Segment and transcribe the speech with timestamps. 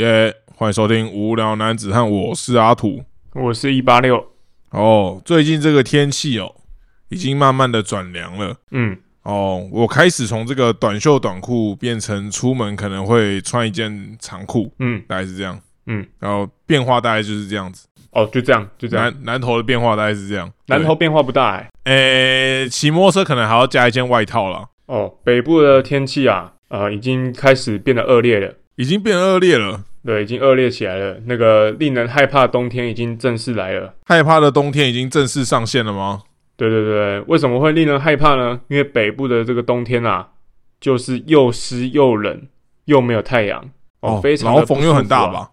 [0.00, 3.04] 耶欢迎收听《无聊男子汉》，我是阿土。
[3.34, 4.32] 我是一八六，
[4.70, 6.54] 哦，最近这个天气哦，
[7.10, 8.56] 已经慢慢的转凉了。
[8.70, 15.60] 嗯，哦，我开始从这个短袖短裤变成出门可能会穿一件长裤，嗯大概是这样。
[15.84, 17.86] 嗯，然后变化大概就是这样子。
[18.12, 20.50] 哦，就这样，就这样，南南头的变化大概是这样。
[20.68, 29.84] 南头变化不大哎、骑摩托车可能还要加一件外套啦，哦，北部的天气啊，呃，已经开始变得恶劣了，已经变恶劣了。
[30.02, 31.20] 对，已经恶劣起来了。
[31.26, 33.94] 那个令人害怕的冬天已经正式来了。
[34.06, 36.22] 害怕的冬天已经正式上线了吗？
[36.56, 38.58] 对对对，为什么会令人害怕呢？
[38.68, 40.28] 因为北部的这个冬天啊，
[40.80, 42.40] 就是又湿又冷，
[42.86, 43.62] 又没有太阳，
[44.00, 45.26] 哦，非常的然后风又很大？
[45.26, 45.50] 吧？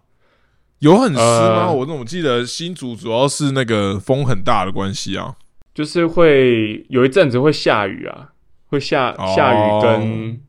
[0.78, 1.66] 有很湿吗？
[1.66, 5.34] 呃我怎么记得新竹主要是那个风很大的关系啊。
[5.74, 8.28] 就是会有一阵子会下雨啊，
[8.68, 10.40] 会下哦下雨跟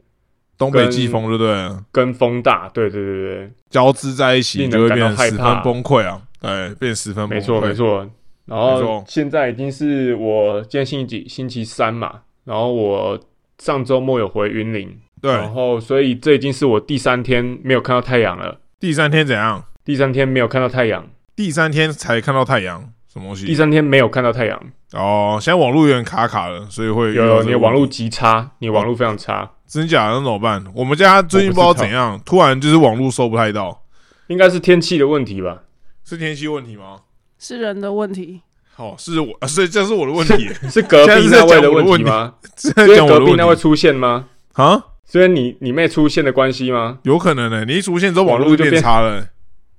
[0.60, 1.70] 东北季风对不对？
[1.92, 3.52] 跟风大，对对对对。
[3.72, 6.22] 交织在一起就会变十分怕崩溃啊！
[6.40, 7.42] 对，变十分崩溃。
[7.42, 7.74] 没错没。
[7.74, 8.10] 错。
[8.46, 11.28] 然后现在已经是我今天星期几？
[11.28, 12.22] 星期三嘛。
[12.44, 13.20] 然后我
[13.60, 18.60] 上周末有回云林，对然对，后所以这已经是我第三天没有看到太阳了。
[18.80, 19.64] 第三天怎样？
[19.86, 23.56] 第三天没有看到太阳，第三天才看到太阳，什么东西第？
[23.56, 24.62] 三天没有看到太阳。
[24.94, 30.64] 哦，现在网络有点卡卡了，所以会有你的网络极差，你网络非常差，真假的那怎么办？
[30.74, 33.84] 我们家最近不知道怎样，突然就是网络收不太到，
[34.28, 35.64] 应该是天气的问题吧？
[36.04, 37.02] 是天气问题吗？
[37.38, 38.42] 是人的问题。
[38.78, 42.34] 哦，是我，啊 所以这是我的问题，是隔壁那位的问题吗？
[42.58, 44.28] 是在是因为讲我的问题隔壁那位出现吗？
[44.54, 44.82] 啊？
[45.06, 47.00] 所以你你妹出现的关系吗？
[47.04, 49.28] 有可能呢、你一出现之后，网络就变差了、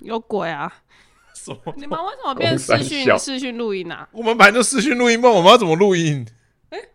[0.00, 0.70] 有鬼啊！
[1.44, 1.72] 什么？
[1.76, 4.06] 你们为什么变视讯视讯录音啊？
[4.12, 6.26] 我们本来就视讯录音嘛，我们要怎么录音？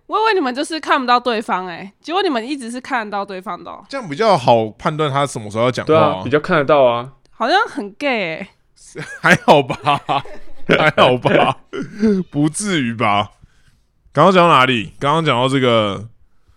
[0.07, 7.11] 我以为你们就是看不到对方哎、结果你们一直是看得到对方的哦、这样比较好判断他什么时候要讲话、对啊，比较看得到啊。
[7.31, 8.49] 好像很 gay 哎、
[9.21, 9.75] 还好吧，
[10.77, 11.57] 还好吧，
[12.31, 13.31] 不至于吧？
[14.13, 14.93] 刚刚讲到哪里？
[14.99, 16.07] 刚刚讲到这个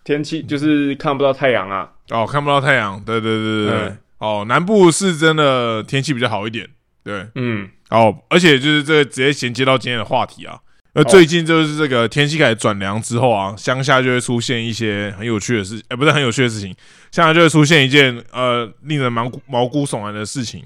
[0.05, 1.91] 天气就是看不到太阳啊。
[2.11, 6.69] 哦，看不到太阳，对对对对对，嗯哦，南部是真的天气比较好一点，
[7.09, 10.59] 对，嗯，哦，而且就是这个直接衔接到今天的话题啊。
[10.93, 16.75] 呃，哦最近就是这个天气开始转凉之后啊，乡下就会出现一些很有趣的事，呃，不是很有趣的事情，
[17.11, 20.63] 乡下就会出现一件呃令人毛骨毛骨悚然的事情。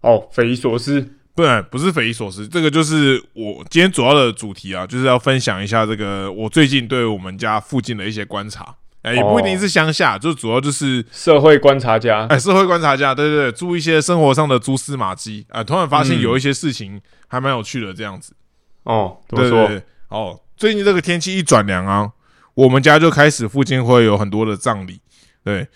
[0.00, 1.12] 哦，匪夷所思。
[1.36, 8.74] 不然不是匪夷所思，这个就是我今天主要的主题啊，就是要分享一下这个我最近对我们家附近的一些观察。
[9.06, 15.46] 哎、也不一定是乡下，就主要就是社会观察家，哎、社会观察家，对对对，注一些生活上的蛛丝马迹。
[15.50, 18.34] 哎、突然发现嗯有一些事情还蛮有趣的，这样子。
[18.82, 19.66] 哦，怎么说？
[19.66, 22.10] 对对对，哦，最近这个天气一转凉啊，
[22.54, 25.00] 我们家就开始附近会有很多的葬礼。
[25.44, 25.68] 对，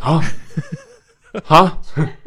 [0.00, 0.20] 啊
[1.46, 1.78] 啊，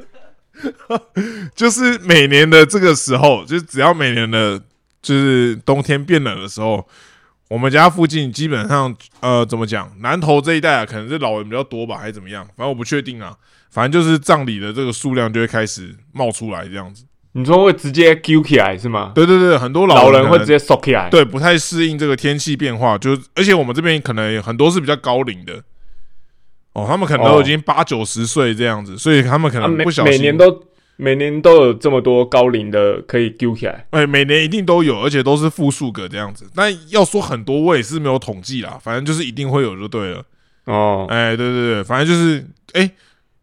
[1.54, 4.58] 就是每年的这个时候，就是只要每年的，
[5.02, 6.88] 就是冬天变冷的时候，
[7.50, 13.36] 我们家附近基本上，呃，怎么讲，南投这一带啊，可能是老人比较多吧，还是怎么样，反正我不确定啊。
[13.70, 17.04] 反正就是葬礼的这个数量就会开始冒出来，这样子。
[17.34, 19.12] 你说会直接揪起来是吗？
[19.14, 25.62] 对对对，很多老人会直接缩起来。，对不太适应这个天气变化，就而且我们这边可能很多是比较高龄的，
[26.72, 30.64] 哦，他们可能都已经八九十岁这样子，所以他们可能不小心、每年都
[30.98, 33.86] 每年都有这么多高龄的可以丢起来。
[33.90, 36.46] 哎，每年一定都有，而且都是复数个这样子。
[36.56, 40.24] 但要说很多，我也是没有统计啦，反正就是一定会有就对了。
[40.66, 42.90] 哦，哎，对对对，反正就是，哎，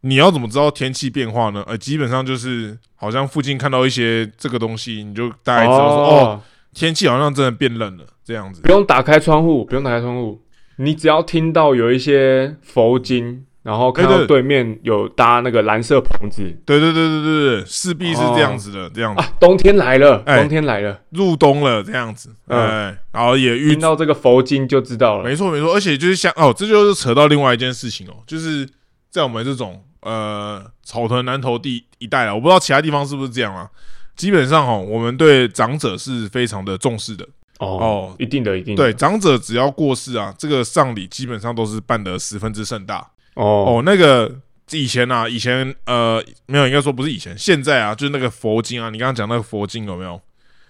[0.00, 1.62] 你要怎么知道天气变化呢？
[1.68, 6.42] 呃，基本上就是好像附近看到一些这个东西，你就大概知道说，哦，，
[6.74, 8.70] 天气好像真的变冷了这样子不。
[8.70, 10.42] 用打开窗户，不用打开窗户，
[10.76, 25.25] 你只要听到有一些佛经，然后看到对面有搭那个蓝色棚子对对对对对对，势必是这样子的，这样子啊，冬天来了，哎冬天来了，入冬了这样子，嗯哎，然后也遇到这个佛经就知道了。
[25.25, 28.69] 没错没错，而且就是像哦，这就是扯到另外一件事情哦，就是
[29.11, 33.69] 在我们这种呃草屯南投地一带啊，我不知道其他地方是不是这样啊。
[34.17, 37.25] 基本上哦，我们对长者是非常的重视的。
[37.61, 38.82] 哦哦，一定的，一定的。
[38.82, 43.08] 对，长者只要过世啊，这个丧礼基本上都是办得十分之盛大。
[43.34, 44.31] 哦哦，那个
[44.70, 50.20] 以前啊，以前呃没有，应该说不是以前，现在啊，就是那个佛经啊，你刚刚讲那个佛经有没有？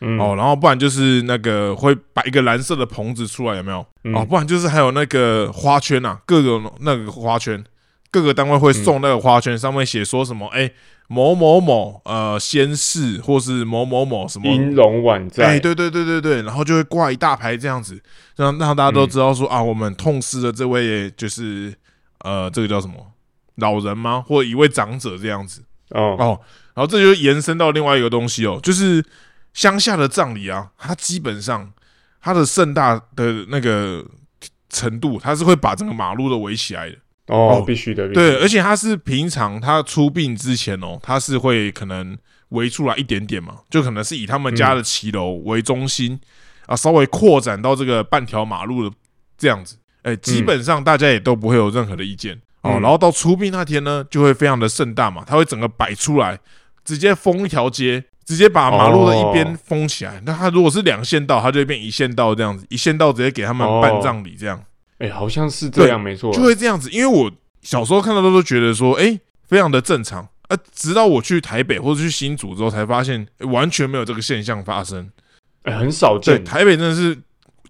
[0.05, 3.87] 嗯哦，然后不然就是那个会摆一个蓝色的棚子出来，有没有？
[4.03, 7.63] 嗯哦，不然就是还有那个花圈啊，各个那个花圈，
[8.11, 10.49] 各个单位会送那个花圈，上面写说什么？
[10.49, 10.69] 哎、
[11.07, 15.47] 某某某呃先逝，或是某某某什么音容宛在。
[15.47, 18.03] 哎，对对对对对，然后就会挂一大排这样子，
[18.35, 21.73] 让让大家都知道说、啊，我们痛失了这位就是
[22.23, 22.95] 呃，这个叫什么
[23.57, 24.25] 老人吗？
[24.27, 25.63] 或一位长者这样子。
[25.91, 26.41] 哦，哦，
[26.75, 29.05] 然后这就延伸到另外一个东西哦，就是
[29.53, 31.71] 乡下的葬礼啊，它基本上
[32.21, 34.05] 它的盛大的那个
[34.71, 36.97] 程度，它是会把整个马路都围起来的。
[37.27, 42.17] 哦哦，必须的，必须对，而且它是平常它出殡之前哦，它是会可能
[42.49, 46.19] 围出来一点点嘛，就可能是以他们家的骑楼为中心、
[46.67, 48.97] 啊，稍微扩展到这个半条马路的
[49.37, 49.77] 这样子。
[50.03, 52.73] 哎、基本上大家也都不会有任何的意见、哦。
[52.75, 56.39] 嗯然后到出殡那天呢，就会非常的盛大嘛，它会整个摆出来，
[56.85, 58.05] 直接封一条街。
[58.25, 64.63] 直接把马路的一边哦封起来，那它如果是两线道，它就会变一线道这样子，一线道直接给他们办哦葬礼这样。
[64.99, 66.89] 哎，好像是这样，没错，就会这样子。
[66.91, 67.31] 因为我
[67.63, 69.19] 小时候看到都都觉得说，哎、
[69.49, 70.27] 非常的正常。
[70.49, 75.11] 呃，直到我去台北或者去新竹之后，才发现、诶完全没有这个现象发生。
[75.65, 76.45] 哎很少对，见。
[76.45, 77.19] 台北真的是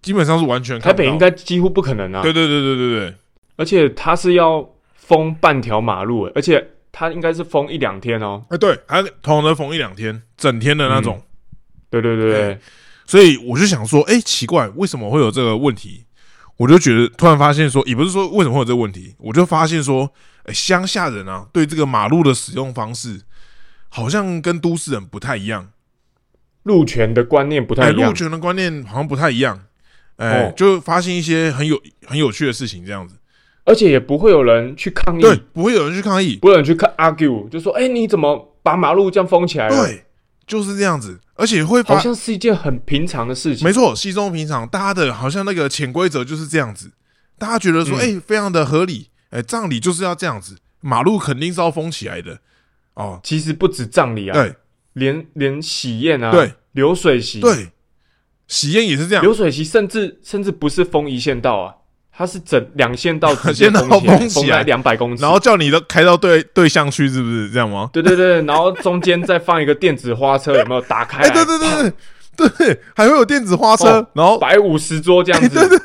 [0.02, 3.14] 基本上是完全台北应该几乎不可能啊，对对对对对对，
[3.56, 8.44] 而且它是要封半条马路，而且它应该是封一两天哦。
[8.50, 11.22] 哎、对，还同的封一两天，整天的那种。
[11.88, 12.58] 对对对对，
[13.06, 16.04] 所以我就想说，哎、奇怪，为什么会有这个问题？
[16.56, 20.10] 我就觉得突然发现说，也不是说为什么会有这个问题，我就发现说，
[20.44, 23.20] 哎乡、下人啊，对这个马路的使用方式，
[23.88, 25.70] 好像跟都市人不太一样。
[26.62, 28.14] 路权的观念不太哎，一样路。
[28.14, 29.64] 权的观念好像不太一样，
[30.22, 30.52] 哎、哦。
[30.56, 33.16] 就发现一些很有很有趣的事情，这样子，
[33.64, 35.20] 而且也不会有人去抗议。
[35.20, 40.04] 对，，不会有人去抗议，不会有人去看 argue，就说：“哎、你怎么把马路这样封起来了？”，对，
[40.46, 43.66] 就是这样子，而且会发，好像是一件很平常的事情。
[43.66, 46.92] 没错，稀松平常，大家的好像那个潜规则就是这样子，
[47.38, 52.38] 大家觉得说，哎、嗯非常的合理，哎、葬礼就是要这样子，马路肯定是要封起来的，
[52.94, 54.54] 哦，其实不止葬礼啊，对。
[54.94, 57.72] 连连喜宴啊，对，流水席，，对，
[58.48, 61.74] 喜宴也是这样，流水席甚至甚至不是封一线道啊，
[62.14, 67.88] 它是整两线道直接 封起来，封起来两百公尺，然后叫你都开到对对向去，是不是这样吗？
[67.92, 71.22] 对对对，然后中间再放一个电子花车，有没有打开？
[71.30, 71.92] 对对对
[72.36, 75.68] 对对，还会有电子花车，哦然后摆五十桌这样子，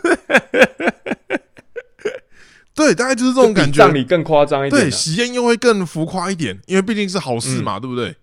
[2.75, 3.93] 对，大概就是这种感觉葬。
[3.93, 4.91] 礼更夸张一点、对，啊。
[4.91, 8.15] 喜宴又会更浮夸一点，因为毕竟是好事嘛，对不对？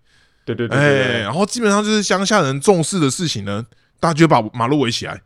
[0.45, 3.65] 对对对哎、对对然后基本上就是乡下人重视的事情呢，
[4.01, 5.21] 大家就把马路围起来。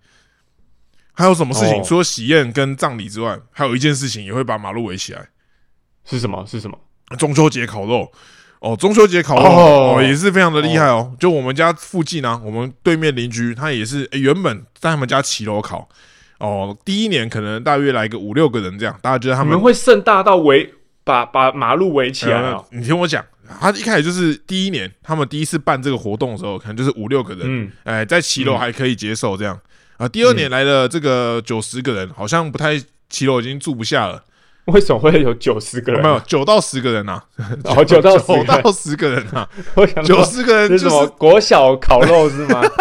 [1.12, 1.81] 还有什么事情？
[1.81, 5.29] 哦除了喜宴跟葬礼之外，还有一件事情也会把马路围起来：
[6.05, 6.44] 是什么？
[6.47, 6.79] 是什么？
[7.19, 8.12] 中秋节烤肉。
[8.61, 11.15] 哦，中秋节烤肉哦哦也是非常的厉害哦。
[11.20, 15.88] 就我们家附近呢、我们对面邻居他也是、诶原本在他们家骑楼烤。
[16.38, 20.73] 哦，第一年可能大约来个五六个人这样，大家觉得他们会盛大到围
[21.05, 22.65] 把把马路围起来哦？
[22.70, 23.25] 呃你听我讲，
[23.60, 29.58] 他一开始就是第一年，他们第一次办这个活动的时候，可能就是五六个人，嗯，哎、在骑楼还可以接受这样
[29.96, 30.08] 啊。
[30.08, 34.22] 第二年来了这个九十个人，好像不太骑楼已经住不下了，
[34.66, 36.02] 为什么会有九十个人？
[36.02, 37.22] 没有九到十个人呐、
[37.64, 38.44] 哦，九到十九。
[38.44, 39.48] 到十个人呐、
[40.04, 42.62] 九十个人这就是什么国小烤肉是吗？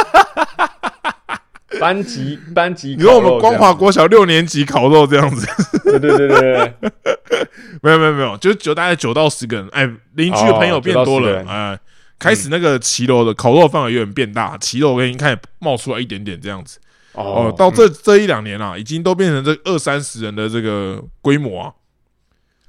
[1.79, 5.45] 班级班级你说我们光华国小六年级烤肉这样子，
[5.99, 7.47] 对对对对对，
[7.81, 9.85] 没有没有没有，就是九大概九到十个人，哎，
[10.15, 11.47] 邻居的朋友变多哦9到10个了，人。
[11.47, 11.79] 哎，
[12.19, 16.79] 开始那个骑楼的烤肉范围有点变大，骑楼已经开始冒出来一点点这样子。
[17.13, 17.23] 哦。
[17.23, 21.73] 哦，，到这这一两年啊，已经都变成这二三十人的这个规模啊，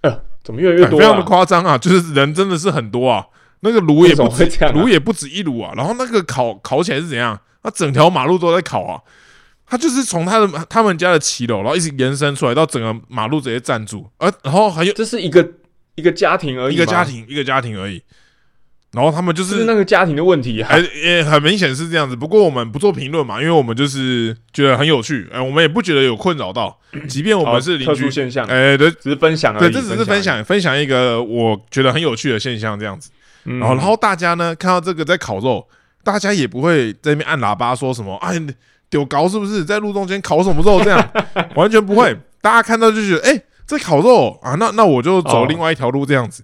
[0.03, 1.25] 呃，怎么越来越多哎非常的啊？
[1.25, 3.27] 夸张啊，就是人真的是很多啊，
[3.61, 7.39] 那个炉也不会炉也不止一炉啊，然后那个烤烤起来是怎样？
[7.63, 9.01] 那整条马路都在烤啊，
[9.69, 15.47] 它就是从他的他们家的骑楼，然后一直延伸出来到整个马路直接站住，而然后还有这是一个
[15.95, 18.03] 一个家庭而已，一个家，庭一个家庭而已，
[18.93, 20.81] 然后他们就就是是那个家庭的问题啊哎，。
[21.05, 22.17] 也很明显是这样子。
[22.17, 33.11] 不过我们不做评论嘛，因为我们就是觉得很有趣，哎，我们也不觉得有困扰到，即便我们是邻居特殊，现象，哎，对只是分享而对，这只是分，享分享一个我觉得很有趣的现象，这样子。
[33.45, 35.67] 嗯然后，然后大家呢看到这个在烤肉，
[36.03, 38.41] 大家也不会在那边按喇叭说什么，哎，
[38.91, 41.13] 丢高是不是在路中间烤什么肉这样，
[41.57, 42.17] 完全不会。
[42.41, 46.43] 大家看到就觉得，哎，这烤肉啊，那那我就走哦另外一条路这样子。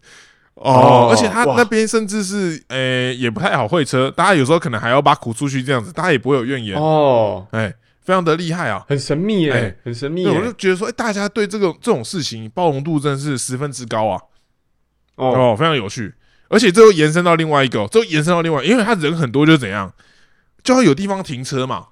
[0.55, 8.85] 哦哦，而且他那边甚至是，呃，也不太好会车，大家有时候可能还要把苦出去这样子，大家也不会有怨言，哦，哎，非常的厉害啊。
[8.89, 10.53] 很神秘耶哎，很神秘对，我就。
[10.53, 14.21] 觉得说，哎，大家对这个这种事情包容度真的是十分之高啊。
[15.17, 16.15] 哦，哦，非常有趣，
[16.49, 19.93] 而且这又延伸到另外一个哦，这又延伸到另外，因为他人很多，就是怎样，
[20.63, 21.87] 就要有地方停车嘛，啊，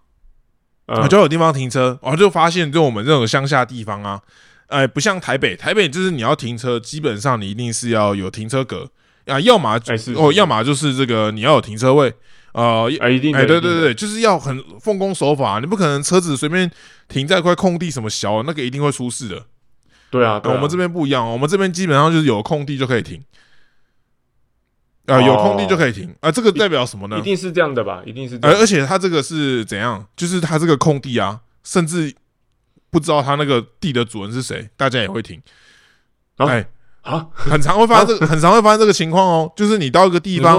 [0.86, 4.20] 嗯就有地方停车，然后就发现，就我们这种乡下地方啊，
[4.66, 8.90] 哎，不像台北，台北就是你要停车，基本上你一定是要有停车格
[9.26, 12.12] 啊，要么哎是哦，是要么就是这个你要有停车位，
[12.52, 16.70] 呃，哎，一定的，哎，对对对，就是要很奉公守法，你不可能车子随便
[17.08, 19.46] 停在一块空地什么小，那个一定会出事的。
[20.10, 23.22] 对啊，对啊我们这边不一样，哦我们这边基本上就是有空地就可以停。
[25.06, 27.22] 啊、有哦空地就可以停啊、这个代表什么呢一？
[27.22, 28.02] 定是这样的吧？
[28.06, 28.60] 一定是这而、样。
[28.60, 30.06] 而且它这个是怎样？
[30.16, 32.14] 就是它这个空地啊，甚至
[32.90, 35.40] 不知道它那个地的主人是谁，大家也会停。
[36.38, 36.66] 哦哎，
[37.02, 39.52] 啊，很常会发生这个， 很常会发生这个情况哦。
[39.56, 40.58] 就是你到一个地方，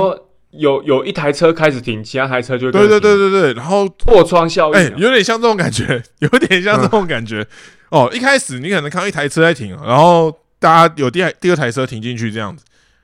[0.52, 4.94] 有有一台车开始停，其他台车就对对对对对，然后破窗效应哎、啊。
[4.98, 7.48] 有点像这种感觉， 有点像这种感觉。
[7.90, 12.64] 哦，一开始你可能看到一台车在停，然后大家有第二第二台车停进去这样子，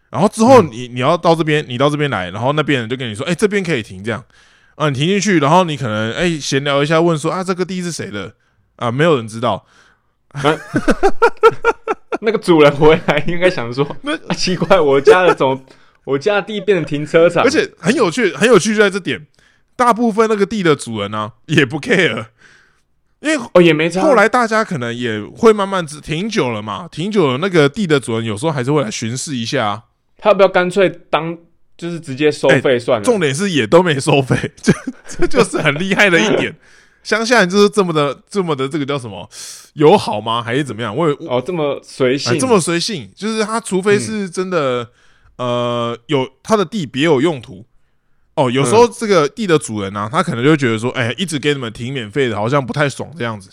[0.10, 4.24] 然后之后你你要到这边，你到这边来，然后那边人就跟你说，哎、这边可以停这样，
[4.76, 8.34] 啊，你停进去，然后你可能哎闲、聊一下，问说啊这个地是谁的
[8.78, 9.66] 啊，没有人知道，
[12.22, 15.62] 那个主人回来应该想说， 那啊奇怪，我家的怎么，
[16.06, 17.44] 我家的地变成停车场？
[17.44, 19.28] 而且很有趣，很有趣就在这点，
[19.76, 22.26] 大部分那个地的主人呢、也不 care，
[23.20, 24.02] 因为哦也没差。
[24.02, 29.84] 后来大家可能也会慢慢知停久了嘛，停久了，那个地的主人有时候还是会来巡视一下、啊。
[30.20, 31.38] 他要不要干脆当
[31.78, 33.06] 就是直接收费算了？
[33.06, 34.74] 重点是也都没收费， 这
[35.08, 36.56] 这就是很厉害的一点。
[37.02, 39.28] 乡下人就是这么的这么的这个叫什么
[39.74, 40.44] 友好吗？
[40.44, 40.94] 还是怎么样？
[40.96, 44.90] 我有哦这么随性，哎这么随性，就是他除非是真的、
[45.38, 47.66] 呃有他的地别有用途。
[48.36, 53.50] 哦，有时候这个地的主人啊，他可能就觉得说，哎、一直给你们停免费的，好像不太爽这样子。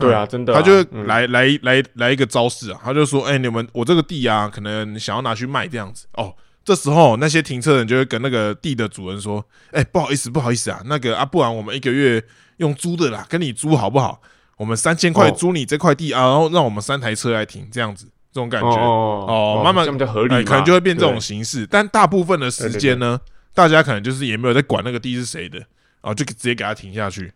[0.00, 12.22] 对啊，真的啊、他就来、来来来一个招式啊，他就说：“哎、你们我这个地啊，可能想要拿去卖这样子哦。”这时候那些停车人就会跟那个地的主人说：“哎、不好意思，不好意思啊，那个啊，不然我们一个月
[12.58, 14.20] 用租的啦，跟你租好不好？
[14.56, 21.66] 我们三千块哦租你这块地啊，然后让我们三台车来停，这样子，这种感觉，哦哦慢慢这样比较合理嘛、哎，可能就会变这种形式。
[21.66, 23.18] 但大部分的时间呢，
[23.54, 25.58] 大家可能就是也没有在管那个地是谁的，
[26.02, 27.32] 啊，就直接给他停下去。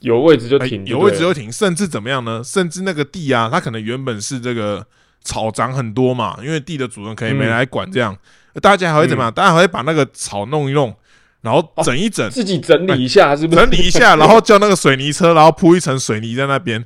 [0.00, 2.42] 有位置就哎停、有位置就停，甚至怎么样呢？
[2.44, 4.86] 甚至那个地啊，它可能原本是这个
[5.22, 8.16] 草长很多嘛，因为地的主人可以没来管这样，
[8.62, 9.32] 大家还会怎么样？
[9.32, 10.94] 大家还会把那个草弄一弄，
[11.42, 12.28] 然后整一整。
[12.30, 13.60] 自己整理一下，是不是？
[13.60, 16.84] 整理一下， 然后叫那个水泥车，然后铺一层水泥在那边。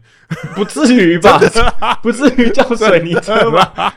[0.54, 1.38] 不至于吧？
[2.02, 3.94] 不至于叫水泥车吧？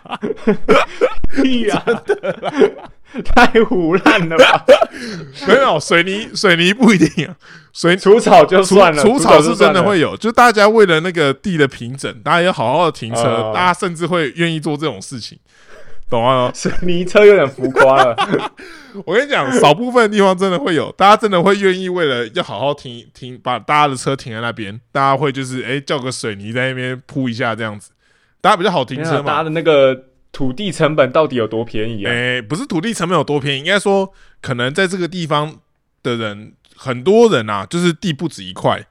[1.42, 1.84] 屁呀、
[3.24, 4.66] 太胡烂了吧？
[5.48, 7.36] 没有水泥，水泥不一定啊。
[7.74, 10.00] 水除草就除算了，除草是真的会。
[10.00, 15.38] 有，就大家为了那个地的平整，大家要好好的停车，哦大家甚至会愿意做这种事情，
[16.10, 16.52] 懂吗？
[16.56, 18.16] 水泥车有点浮夸了，
[19.06, 27.92] 我跟你讲，少部分的地方真的会有，大家真的会愿意为了要好好停停，把大家的车停在那边，大家会就是哎、叫个水泥在那边铺一下这样子，
[28.40, 29.24] 大家比较好停车嘛。
[29.24, 29.94] 大家的那个
[30.36, 32.12] 土地成本到底有多便宜啊？
[32.12, 34.12] 哎、不是土地成本有多便宜，应该说
[34.42, 35.56] 可能在这个地方
[36.04, 38.86] 的人，很多人啊，就是地不止一块，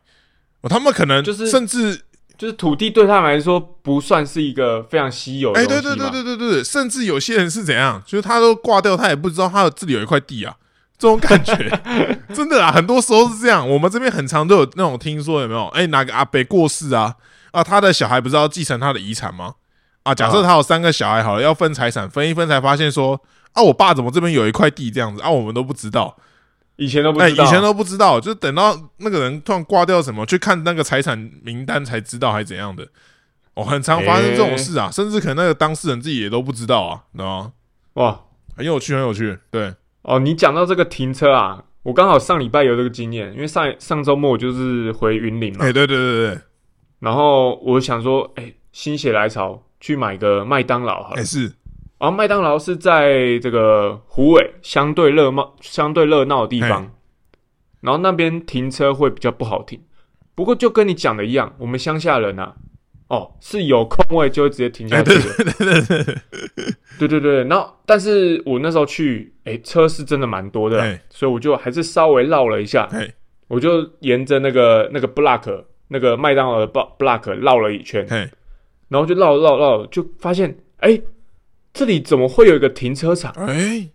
[0.63, 2.01] 哦，他们可能就是甚至
[2.39, 5.67] 就是土地对他们来说不算是一个非常稀有的哎。
[5.67, 10.57] 对对对对对对，甚至有些人是怎样，就是他都挂掉，他也不知道他有这里有一块地啊，
[10.97, 11.55] 这种感觉
[12.33, 13.69] 真的啊，很多时候是这样。
[13.69, 15.67] 我们这边很常都有那种听说有没有？
[15.75, 17.17] 哎、哪个阿伯过世啊？
[17.51, 19.57] 啊，他的小孩不是要继承他的遗产吗？
[20.05, 23.21] 啊，假设他有三个小孩，好了，要分财产，分一分才发现说，
[23.53, 26.17] 啊，我爸怎么这边有一块地这样子啊，我们都不知道。
[26.77, 32.87] 以前都不哎、知道，以前都不知道，就等到那个人突然挂掉什么，去看那个财产名单才知道，还怎样的。
[33.55, 37.53] 哦，很常发生这种事啊，甚至可能那个当事人自己也都不知道啊，知道吗？
[37.95, 38.21] 哇
[38.57, 39.39] 很有趣，很有趣。
[39.51, 46.39] 对，哦，你讲到这个停车啊，我刚好上礼拜有这个经验，因为上上周末我就是回云林嘛，哎、对对对对，
[46.99, 51.25] 然后我想说，哎、心血来潮去买个麦当劳好哎、了。
[51.27, 51.43] 是，
[51.99, 56.91] 然后麦当劳是在这个湖尾相对热闹、相对热闹的地方，
[57.83, 59.79] 然后那边停车会比较不好停。
[60.35, 62.55] 不过就跟你讲的一样，我们乡下人啊，
[63.09, 66.23] 哦，是有空位就会直接停下去的。
[66.99, 73.13] 对对对然后但是我那时候去，哎，车是真的蛮多的所以我就还是稍微绕了一下，哎
[73.49, 78.31] 我就沿着那个那个 block 那个麦当劳的 block 绕了一圈，哎，
[78.89, 81.01] 然后就绕绕绕，就发现哎，
[81.73, 83.33] 这里怎么会有一个停车场？
[83.35, 83.91] 哎，你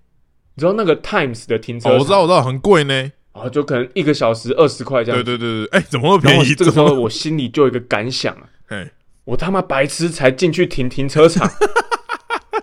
[0.58, 2.93] 知道那个 Times 的停车哦，我知道，我知道，很贵呢。
[3.31, 5.24] 然后就可能一个小时二十块这样子。
[5.24, 6.55] 对对对对，哎、怎么会便宜？
[6.55, 8.91] 这个时候，我心里就有一个感想啊，哎，
[9.24, 11.50] 我他妈白痴才进去停停车场，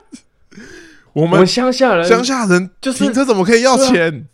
[1.15, 4.27] 我们乡下人乡下人就是停车怎么可以要钱？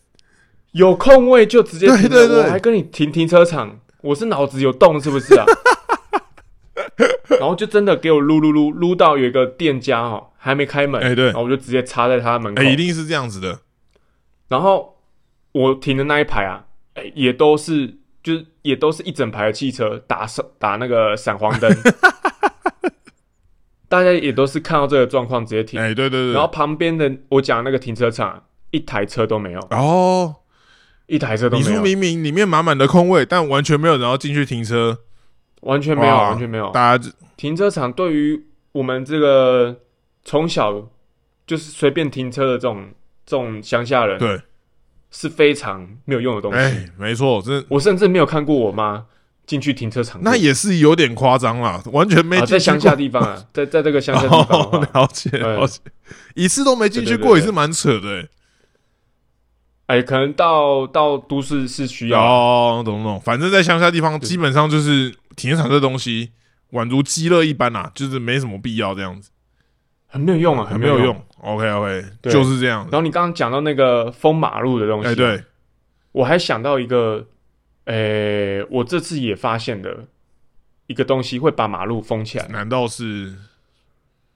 [0.73, 5.45] 有空位就直接停了，对对对我还跟你停停车场，我是脑子有洞是不是啊？
[7.39, 13.61] 然后就真的给我撸撸撸撸到有一个店家哦，还没开门，哎对然后我就直接插在他门口，哎、一定是这样子的。
[14.49, 14.99] 然后
[15.53, 21.71] 我停的那一排啊，哎，也都是就是也都是一整排的汽车打闪打那个闪黄灯，
[23.89, 30.35] 大家也都是看到这个状况直接停，哎、对对对，然后旁边的我讲那个停车场啊，一台车都没有，哦，
[31.07, 34.99] 一台车都没有你说，明明里面满满的空位，但完全没有人要进去停车，
[35.63, 36.71] 完全没有，完全没有。
[36.71, 38.41] 大家停车场对于
[38.71, 39.77] 我们这个
[40.25, 40.89] 从小
[41.47, 42.89] 就是随便停车的这种
[43.27, 44.41] 这种乡下人，对，
[45.11, 46.59] 是非常没有用的东西。
[46.59, 49.05] 哎，没错，我甚至没有看过我妈
[49.45, 55.81] 进去停车场，那也是有点夸张啦，完全没啊，在乡下地方啊，在在这个乡下地方 了解了解，
[56.35, 58.29] 一次都没进去过也是蛮扯的欸。
[59.93, 66.31] 哎，可能到到都市是需要啊，哦，懂懂，反正在乡下地方，基本上就是体验场这东西
[66.71, 69.29] 宛如鸡肋一般啦，就是没什么必要这样子，
[70.07, 71.15] 很没有用啊，很没有用。
[71.43, 72.89] OK OK，就是这样。
[72.91, 75.45] 然后你刚刚讲到那个封马路的东西，哎，，对，
[76.13, 77.27] 我还想到一个，
[77.85, 80.07] 诶，我这次也发现的
[80.87, 82.49] 一个东西会把马路封起来。
[82.49, 83.35] 难道是？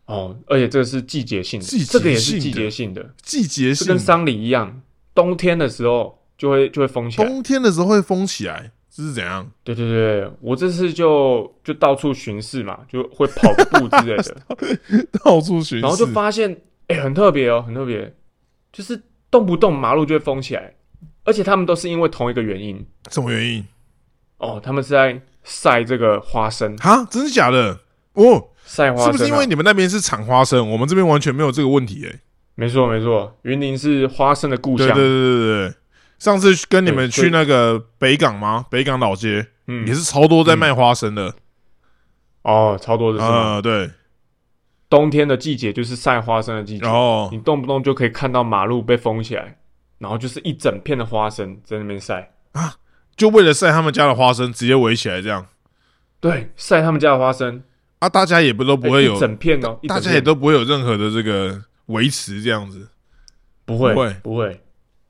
[0.05, 3.77] 哦，而且这个是季节性的，季节这个也是季节性的，季节性。
[3.77, 3.99] 是跟？
[3.99, 4.83] 丧礼一样，
[5.17, 7.27] 冬天的时候就会就会封起来。
[7.27, 9.51] 冬天的时候会封起来，这是怎样？
[9.65, 14.37] 对对对，我这次就就到处巡视嘛，就会跑个步之类的，
[15.25, 16.57] 到处巡视，然后就发现，
[16.89, 18.15] 哎、很特别哦，很特别，
[18.73, 20.73] 就是动不动马路就会封起来，
[21.25, 23.65] 而且他们都是因为同一个原因什么原因？
[24.39, 27.81] 哦，他们是在晒这个花生，哈，真的假的？
[28.13, 32.07] 哦，晒花生、啊，是不是因为你们那边是产花生，我们这边完全没有这个问题？
[32.07, 32.21] 哎，
[32.57, 35.75] 没错没错，云林是花生的故乡，对对对对对。
[36.19, 38.67] 上次跟你们去那个北港吗？
[38.69, 39.87] 北港老街嗯。
[39.87, 41.35] 也，是超多在卖花生的。
[42.43, 43.55] 哦，超多的是吗？
[43.55, 43.91] 呃，对，
[44.89, 47.29] 冬天的季节就是晒花生的季节，然后。
[47.31, 49.59] 你动不动就可以看到马路被封起来，
[49.99, 52.33] 然后就是一整片的花生在那边晒。
[52.53, 52.75] 啊。
[53.17, 55.47] 就为了晒他们家的花生，直接围起来这样？
[56.21, 57.63] 对，晒他们家的花生，
[57.99, 62.89] 啊，大家也不都不会有，整片哦，大家也都不会有任何的这个维持这样子，
[63.65, 64.17] 不会不会。
[64.23, 64.61] 不会，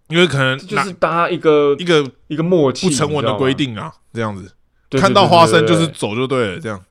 [0.08, 4.52] 因为可能就是大家一个一个一个默契，不成文的规定啊，这样子，
[4.90, 6.82] 看到花生就是走就对了，这样。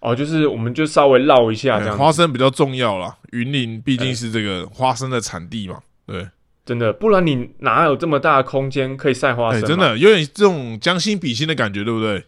[0.00, 6.24] 哦，就是我们就稍微绕一下这样花生比较重要啦，云林毕竟哎是这个花生的产地嘛，对，
[6.64, 9.70] 真的，不然你哪有这么大的空间可以晒花哎，生？
[9.70, 12.24] 真，的有点这种将心比心的感觉，对不对？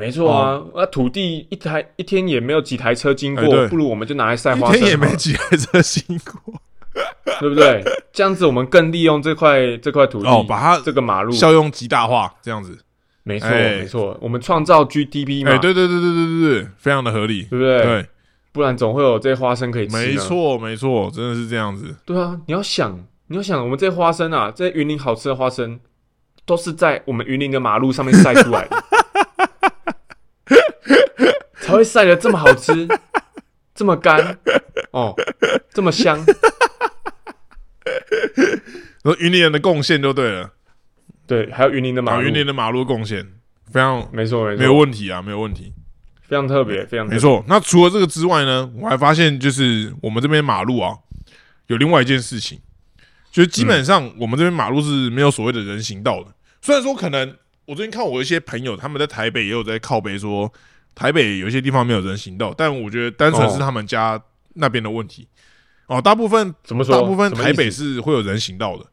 [0.00, 6.54] 没错啊，那土地一台一天也没有几台车经过，哎不如我们就拿来晒花生一，天也没几台车经过，
[7.38, 7.84] 对不对？
[8.10, 12.78] 这样子我们更利用这块这块土地，哦，把它这个马路，效用极大化，这样子，
[13.24, 13.80] 没错哎。
[13.80, 17.82] 没错，我们创造 GDP 嘛，哎，对对对对对对对，非常的合理，对不对？
[17.82, 18.06] 对，
[18.52, 19.94] 不然总会有这些花生可以吃。
[19.94, 25.78] 没，错没错，真的是这样子，对啊，你要想，你要想，我们这些花生啊，这些云林好吃的花生，
[26.46, 28.82] 都是在我们云林的马路上面晒出来的，
[31.70, 32.88] 才会晒得这么好吃，
[33.74, 34.38] 这么干，
[34.90, 35.14] 哦，
[35.72, 36.18] 这么香。
[39.02, 40.52] 然后云林人的贡献就对了，
[41.26, 43.26] 对，还有云林的马啊，路，云林的马路贡献
[43.70, 45.72] 非常没错没错，没有问题啊，没有问题。
[46.22, 47.18] 非常特别，非常没。
[47.18, 47.44] 错。
[47.48, 50.96] 那除了这个之外呢，我还发现就是我们这边马路啊，
[51.66, 52.60] 有另外一件事情，
[53.32, 56.32] 就是基本上我们这边马路是没有所谓的人行道的。
[56.62, 60.52] 虽然说可能我最近看我一些朋友他们在台北也有在靠背说
[60.94, 64.20] 台北有些地方没有人行道，但我觉得单纯是他们家
[64.54, 65.26] 那边的问题。
[65.86, 66.94] 哦，大部分怎么说？
[66.94, 68.86] 大部分台北，是会有人行道的。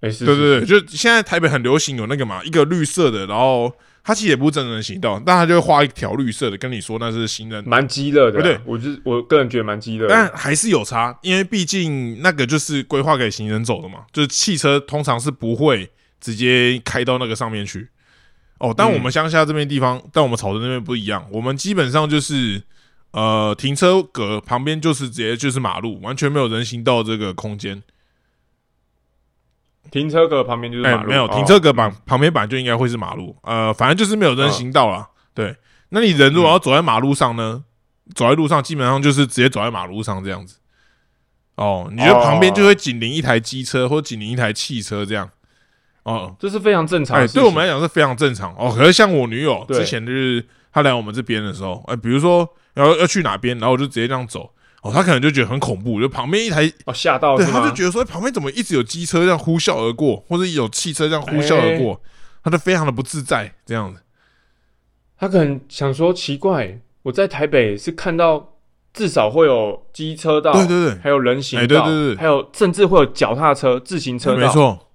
[0.00, 8.42] 哎，是，对是对对，就现在台北很流行有那个嘛，一个绿色的，然后它其实也不是真人行道，但它就会画一条绿色的，跟你说那是行人蛮激乐的啊。
[8.42, 10.12] 对我就我个人觉得蛮激乐的。
[10.12, 15.88] 但还是有差，因为毕竟那个就是规划给行人走的嘛，就是汽车通常是不会
[16.20, 17.88] 直接开到那个上面去。
[18.62, 22.62] 哦，但我们乡下这边地方，但我们草屯那边不一样，我们基本上就是
[23.10, 27.82] 呃停车格旁边就是直接就是马路，完全没有人行道这个空间。
[29.90, 35.08] 停车格旁边就是哎、马路，没有哦停车格旁、旁边本来就应该会是马路，呃，反正就是没有人行道啦。
[35.34, 35.56] 对，
[35.88, 37.64] 那你人如果要走在马路上呢，
[38.14, 40.58] 走在路上基本上就是直接走在马路上这样子。
[41.56, 45.28] 哦，你就旁边就会紧邻一台机车或紧邻一台汽车这样。
[46.04, 47.26] 哦，这是非常正常哎。
[47.26, 48.74] 对我们来讲是非常正常哦。
[48.76, 54.50] 可是像我女友之前就是她来我们这边的时候，哎，比如说要要去哪边，然后我就直接这样走，
[54.82, 57.60] 哦，她可能就觉得很恐怖，就旁边一台哦，吓到对，是吗？
[57.60, 62.00] 他就觉得说旁边怎么一直有机车这样呼啸而过，或者有汽车这样呼啸而过，
[62.42, 64.00] 她就非常的不自在这样子。
[65.16, 68.54] 他可能想说奇怪，我在台北是看到
[68.92, 74.36] 至少会有机车道，对对对，还有人行道，哎对对对对还有甚至会有脚踏车、自行车道。
[74.36, 74.48] 没。
[74.48, 74.88] 错。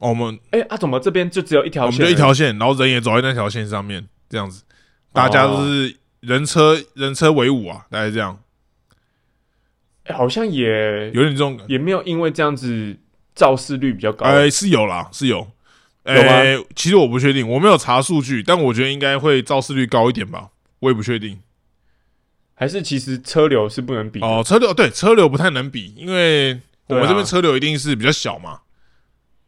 [0.00, 2.04] 哦我们哎、啊，怎么这边就只有一条我们线？
[2.04, 4.64] 就一条线，然后人也走在那条线上面，这样子，
[5.12, 8.38] 大家都是人车人车为伍啊，大概这样。
[10.04, 12.96] 哎好像也有点这种，也没有因为这样子
[13.34, 14.24] 肇事率比较高。
[14.26, 15.46] 哎、是有啦，是有。
[16.04, 20.48] 哎、其实我不确定，我没有查数据，但我觉得应该会肇事率高一点吧，
[20.80, 21.38] 我也不确定。
[22.54, 28.60] 还是其实车流是不能比的哦，车流对车流不太能比，因为我们啊这边车流一定是比较小嘛。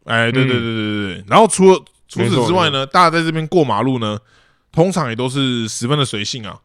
[0.04, 1.24] 哎，对对对嗯对对对。
[1.28, 4.18] 然后除了除此之外呢，大家在这边过马路呢，
[4.70, 6.60] 通常也都是十分的随性啊。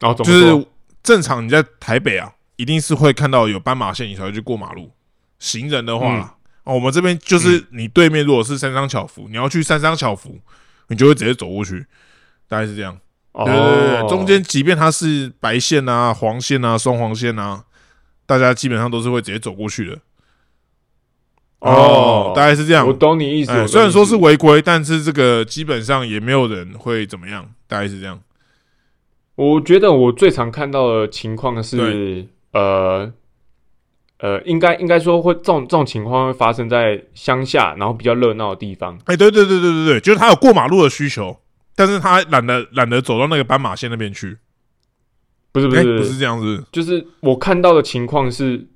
[0.00, 0.66] 然后怎就是
[1.02, 4.92] 正常你在台北啊，一定是会看到有斑马线，你才会去过马路。
[5.40, 10.38] 行人的话啦，哦，我们这边就是你对面如果是三商巧福，你要去三商巧福，
[10.86, 11.84] 你就会直接走过去，
[12.46, 12.96] 大概是这样。
[13.32, 17.64] 对对对，中间即便它是白线啊、黄线啊、双黄线啊，
[18.24, 19.98] 大家基本上都是会直接走过去的。
[21.60, 22.92] 哦，大概是这样我。
[22.92, 23.66] 懂你意思。
[23.66, 28.20] 虽然说是违规，但是这个基本上也没有人会怎么样，大概是这样。
[29.34, 33.12] 我觉得我最常看到的情况是，呃
[34.18, 38.98] 呃，应该应该说会这种这种情况会发生在乡下，然后比较热闹的地方。
[39.04, 41.38] 哎，对对对对对对，就是他有过马路的需求，
[41.76, 44.30] 但是他懒得懒得走到那个斑马线那边去。
[44.30, 44.38] 哎，
[45.52, 46.64] 不是不是不是这样子。
[46.72, 48.66] 就是我看到的情况是，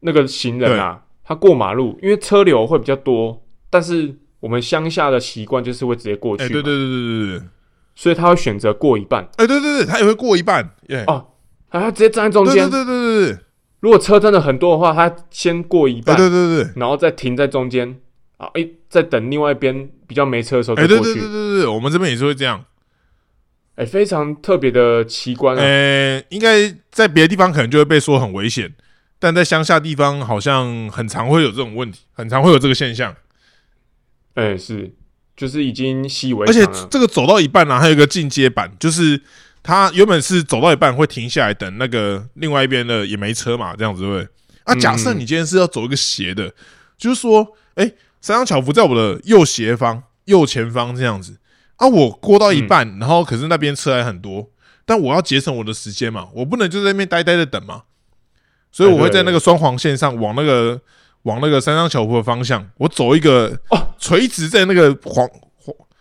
[0.00, 7.46] 那个行人啊，他过马路，因为车流会比较多，但是我们乡下的习惯就是会直接过去，哎，对对，对对对对，
[7.94, 10.74] 所以他会选择过一半，哎，对对对，他也会过一半。
[10.88, 11.26] 耶，哦
[11.70, 12.54] 他他直接站在中间。
[12.70, 13.38] 对对对对对对，
[13.80, 16.72] 如果车真的很多的话，他先过一哎半，对对对对。
[16.76, 17.94] 然后再停在中间，
[18.38, 22.64] 啊，哎，再等另外一边比较没车的时候哎，对对再过去，对对对，我们这边也是会这样。
[23.74, 25.62] 哎，非常特别的奇观啊。
[25.62, 28.72] 呃，应该在别的地方可能就会被说很危险，
[29.18, 33.14] 但在乡下地方好像很常会有这种问题，很常会有这个现象。
[34.34, 34.94] 哎，是，
[35.36, 36.64] 就是已经习以为而且。
[36.88, 39.20] 这个走到一半呢、啊，还有一个进阶版，就是
[39.62, 44.28] 他原本是走到一半会停下来等那个另外一边的也没车嘛，这样子对不对？
[44.64, 46.54] 啊，假设你今天是要走一个斜的，
[46.96, 51.38] 就是说，哎、三张巧福在我的右斜方、右前方这样子
[51.76, 54.50] 啊，我过到一半，然后可是那边车还很多，
[54.84, 57.82] 但我要节省我的时间嘛，我不能就在那边呆呆的等嘛，
[58.78, 60.80] 所以我会在那个双黄线上往那个
[61.24, 63.88] 往那个三张巧福的方向，我走一个哦。
[63.98, 65.28] 垂直在那个黄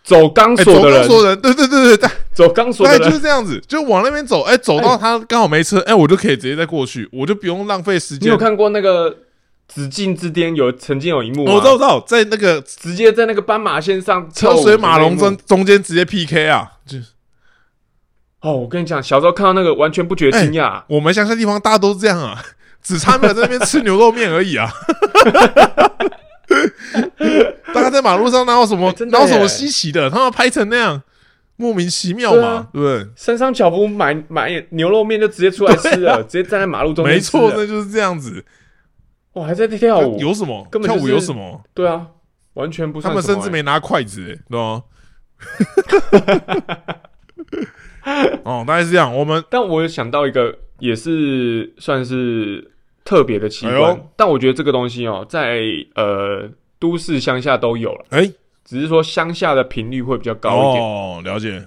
[0.03, 8.27] 走钢哎，走索的人，钢索人，对对对对，大走钢索大概就，是这样子，就往那边走，哎，走到他刚好没车，哎，我就可以直接再过去，我就不用浪费时间。
[8.27, 9.09] 你有看过那个
[9.67, 11.53] 《紫禁之巅》有曾经有一幕吗？
[11.55, 16.73] 我知道，我知道，在那个直接在那个斑马线上车水马龙中中中间直接 PK 啊！
[16.85, 16.99] 就
[18.41, 22.39] 哦，我跟你讲，小时候看到那个完全不觉得惊讶，我们乡下地方大家都是这样啊，
[22.88, 24.71] 只差没有在那边吃牛肉面而已啊。
[27.73, 30.10] 大家在马路上哪有什么哪有什么稀奇的？
[30.10, 31.04] 他们拍成那样
[31.58, 33.06] 莫名其妙嘛对啊，对不对？
[33.17, 38.45] 山上巧福买买牛肉面就直接出来吃了， 直接站在马路中间没错，那就是这样子。
[39.34, 40.65] 哇，还在跳舞，有什么？
[40.71, 41.62] 根本就是跳舞有什么？
[41.73, 42.08] 对啊，
[42.54, 44.84] 完全不他们甚至没拿筷子、欸，对吗？
[48.45, 49.13] 哦，大概是这样。
[49.13, 52.71] 我们但我有想到一个，也是算是
[53.08, 55.62] 特别的奇观，哎但我觉得这个东西哦，在
[55.96, 56.46] 呃
[56.78, 58.30] 都市乡下都有了，哎、
[58.65, 60.84] 只是说乡下的频率会比较高一点。
[60.84, 61.65] 哦，了解。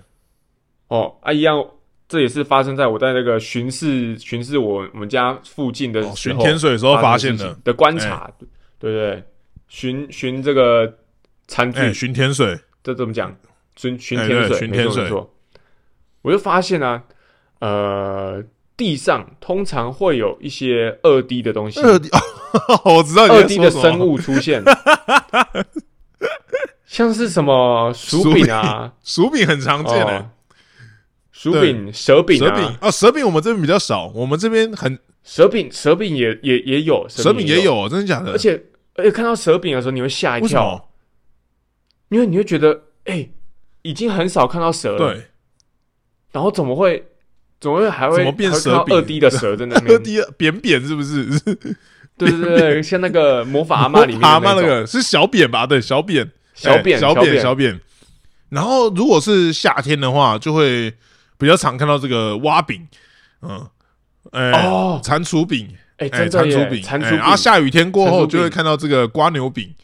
[0.88, 1.64] 哦啊，一样，
[2.06, 7.56] 这也是发生在我在那个巡视巡视我我们家附近的巡天水的时候发现的。
[7.64, 8.30] 的观察，
[8.78, 9.24] 对对对，
[9.68, 10.92] 巡巡这个
[11.46, 13.34] 餐具，哎、巡天水，这怎么讲？
[13.76, 15.10] 巡巡哎天水，对巡天水。
[16.20, 17.02] 我就发现啊，
[17.60, 18.44] 呃，
[18.80, 24.64] 地上通常会有一些二 D 的东西，二 D，哦， 我知道二在 D 的生，物出现，
[26.86, 30.30] 像是什么薯饼啊，薯饼 很常见的、哦
[31.30, 38.32] 薯饼、蛇饼蛇饼啊，哦，蛇饼我们这边比较少，我们这边很蛇饼蛇饼也也也有，蛇饼也有，真的假的？
[38.32, 38.62] 而且
[38.94, 40.88] 而且看到蛇饼的时候，你会吓一跳？
[42.08, 43.28] 因为你会觉得，哎、
[43.82, 45.26] 已经很少看到蛇了，对，
[46.32, 47.09] 然后怎么会，
[47.60, 51.26] 怎么会还会怎么变蛇二 D 的蛇在那二边？D 扁扁是不是？
[52.16, 55.66] 对对对，像那个魔法阿妈里面的蛤蟆那个是小扁吧？
[55.66, 57.80] 对，小扁，小扁哎小扁小扁。
[58.48, 60.92] 然后如果是夏天的话，就会
[61.38, 62.86] 比较常看到这个蛙饼，
[63.42, 63.66] 嗯，
[64.32, 65.68] 哎，哦，蟾蜍饼，
[65.98, 69.74] 哎，蟾蜍饼，蟾蜍然后下雨天过后就会看到这个瓜牛饼。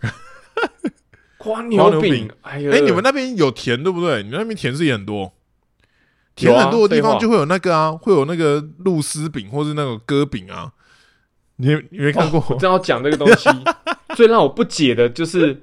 [1.38, 4.22] 花花牛饼哎，你们那边有田对不对？
[4.22, 5.32] 你们那边田是也很多，
[6.40, 10.72] 田有啊很多的地方就会有那个啊，会有那个露丝饼或是那个鸽饼啊。
[11.56, 12.44] 你你没看过哦？
[12.50, 13.48] 我正要讲这个东西，
[14.16, 15.62] 最让我不解的就是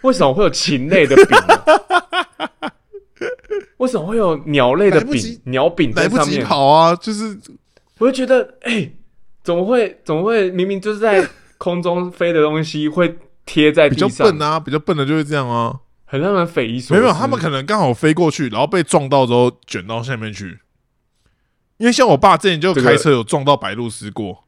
[0.00, 2.72] 为什么会有禽类的饼呢？
[3.76, 5.40] 为什么会有鸟类的饼？
[5.44, 6.42] 鸟饼在上面？
[6.44, 7.38] 跑啊，就是
[7.98, 8.90] 我就觉得，哎、
[9.44, 15.78] 怎么会怎么会明明就是在空中飞的东西会贴在比较地上，笨啊，比较笨的就会这样啊。
[16.10, 17.00] 很让人匪夷所思。
[17.00, 20.60] 没有，他们可能刚好飞过去，然后被撞到之后卷到下面去。
[21.76, 24.44] 因为像我爸之前就开车有撞到白鹭鸶过，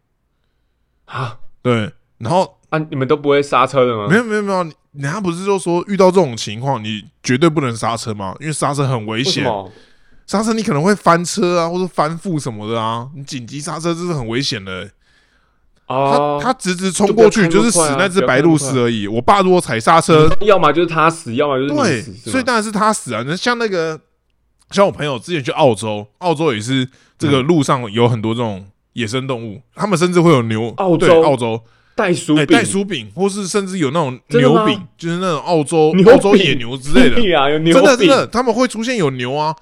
[1.05, 4.09] 啊对，然后啊，你们都不会刹车的吗？
[4.09, 8.35] 没有没有没有，人家不是就说遇到这种情况，你绝对不能刹车吗？
[8.40, 9.44] 因为刹车很危险？
[10.27, 14.90] 刹车你可能会翻车啊，或者翻覆什么的啊，你紧急刹车这是很危险的、
[15.90, 19.09] 哦，他他直直冲过去就是死那只白鹭鸶而已。
[19.09, 23.24] 我爸如果踩刹车， 要么就是他死，要么就是对，你死，所以当然是他死啊。
[23.26, 24.00] 那像那个，
[24.70, 39.57] 像我朋友之前去澳洲，澳洲也是这嗯个路上有很多这种野生动物，他们甚至会有牛，澳洲对澳洲哎袋鼠饼，袋鼠饼，或是甚至有那种牛饼，就是那种澳洲澳洲野牛之类的，屁啊，有牛饼真的真的，他们会出现有牛啊。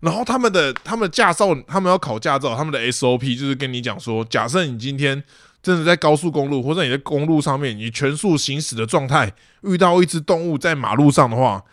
[0.00, 5.20] 然后他们的他们的驾照，他们要考驾照，他们的 SOP 就是跟你讲说，假设你今天
[5.62, 11.64] 真的在高速公路或者你在公路上面，你全速行驶的状态，遇到一只动物在马路上的话，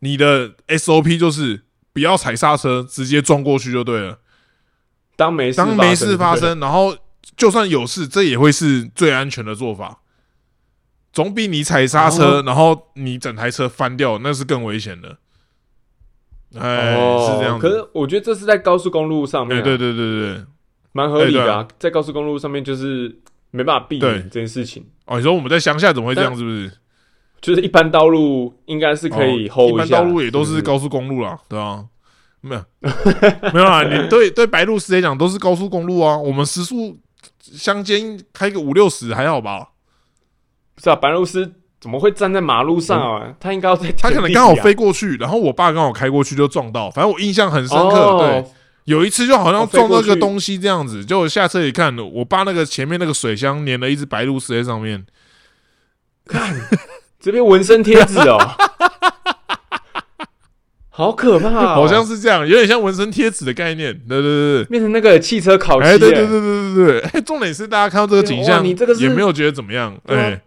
[0.00, 4.18] 你的 SOP 就是不要踩刹车，直接撞过去就对了。
[5.16, 6.96] 当没事当没事发生，然后
[7.36, 10.00] 就算有事，这也会是最安全的做法，
[11.12, 15.18] 总比你踩刹车，哦然后你整台车翻掉，那是更危险的。
[16.58, 17.58] 哎，哦，是这样。
[17.58, 20.44] 可是我觉得这是在高速公路上面、对对对对对。
[20.92, 23.16] 蛮合理的哎啊，在高速公路上面就是
[23.50, 26.34] 没办法避对免这件事情，哦，你说我们在乡下怎么会这样？
[26.36, 26.70] 是不是？
[27.40, 31.84] 就是一般道路应该是可以哦 hold 下，一般道路也都是高速公路啦，对啊。
[32.42, 32.64] 没有，
[33.52, 33.82] 没有啊！
[33.82, 36.98] 你对对白鹭师来讲都是高速公路啊，我们时速
[37.38, 39.72] 乡间开个五六十还好吧？
[40.74, 43.34] 不是啊，白鹭师怎么会站在马路上啊？
[43.38, 47.94] 他应该要在他可能刚好啊飞过去，然后我爸刚好开过去就撞到，反正我印象很深刻。
[47.98, 48.52] 哦对，
[48.90, 55.06] 有一次就好像撞哦飞过去那个东西这样子，就我下车一看，我爸那个前面那个水箱粘了一只白鹭鸶在上面。
[56.26, 56.54] 看
[57.20, 58.38] 这边纹身贴纸哦，
[60.90, 63.92] 好可怕、哦，好像是这样，有点像纹身贴纸的概念。
[64.08, 64.64] 对对对对。
[64.64, 70.40] 变成那个汽车烤漆、哎，对对对对对对，哎，重点是大家看到这个景象，你这个也没有觉得怎么样，哎，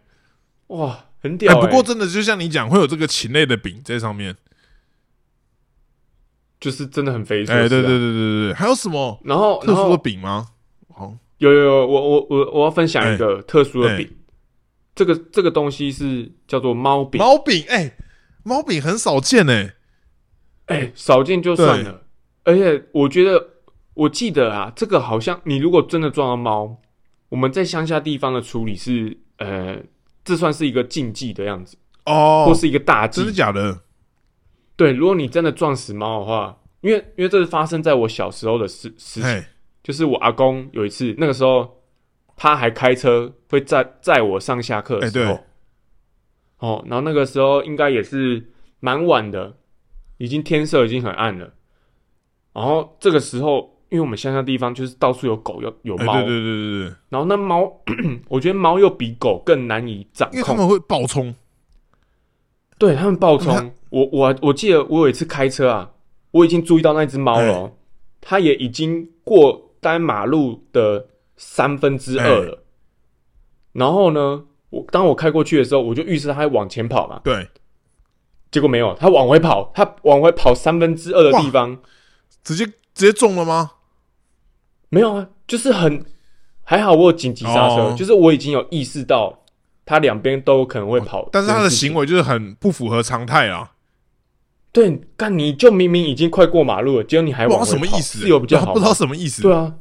[0.68, 4.36] 哇，很哎屌、欸不过真的就像你讲，会有这个禽类的饼在上面，
[6.64, 7.66] 就是真的很匪夷所思、啊。
[7.66, 8.48] 哎，对对对对对。
[8.48, 9.20] 对，还有什么？
[9.26, 10.48] 然后然后特殊的饼吗？
[10.88, 13.98] 好，有有有，我我我我要分享一个特殊的哎。
[13.98, 14.10] 饼，
[14.96, 17.98] 这个这个东西是叫做猫饼，猫饼，哎，
[18.44, 19.74] 猫饼很少见哎，
[20.68, 22.04] 哎、少见就算了，
[22.46, 23.46] 而且我觉得
[23.96, 26.78] 我记得啊，这个好像你如果真的撞到猫，
[27.28, 29.78] 我们在乡下地方的处理是呃，
[30.24, 32.46] 这算是一个禁忌的样子，哦。
[32.48, 33.20] 或，是一个大忌。
[33.20, 33.34] 真的。
[33.34, 33.82] 假的？
[34.76, 39.48] 对，如果你真的撞死猫的话，因为因为这是发生在我小时候的事事情，哎，
[39.84, 41.84] 就是我阿公有一次，那个时候
[42.36, 45.40] 他还开车会载载我上下课的时候，
[46.60, 49.56] 哦，然后那个时候应该也是蛮晚的，
[50.18, 51.54] 已经天色已经很暗了。
[52.54, 57.72] 然后这个时候，因为我们乡下地方就是到处有狗有有猫，哎对对对对对，然后那猫，
[58.30, 61.34] 我觉得猫又比狗更难以掌控，因为他们会爆冲，
[62.78, 63.74] 对他们暴冲。
[63.90, 65.92] 我我我记得我有一次开车啊，
[66.32, 67.72] 我已经注意到那只猫了哦，
[68.20, 71.08] 它也已经过单马路的
[71.38, 72.64] 三分之二了。
[73.74, 77.48] 然后呢，我当我开过去的时候，我就预示它会往前跑嘛，对，
[78.52, 81.80] 结果没有，它往回跑，它往回跑三分之二的地方
[82.44, 83.72] 直接直接中了吗？
[84.90, 86.04] 没有啊，就是很
[86.64, 89.43] 还好，我有紧急刹车，哦就是我已经有意识到
[89.86, 92.06] 它两边都可能会跑，但是他的行为。
[92.06, 93.72] 就是很不符合常态啊，
[94.72, 99.42] 对，干你就明明已经快过马路了，结果你还不知道往什么意思，自由比较好，不知道什么意思。
[99.42, 99.74] 对啊，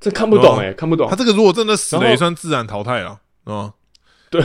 [0.00, 1.16] 这看不懂哎、看不懂他。
[1.16, 3.74] 这个如果真的死了，也算自然淘汰了，啊，
[4.30, 4.42] 对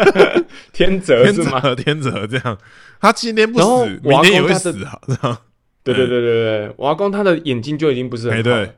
[0.72, 1.60] 天择天是吗？
[1.74, 2.58] 天择这样，
[3.00, 5.00] 他今天不死，明天也会死啊。
[5.82, 8.72] 对对对对对，我阿公他的眼睛就已经不是很对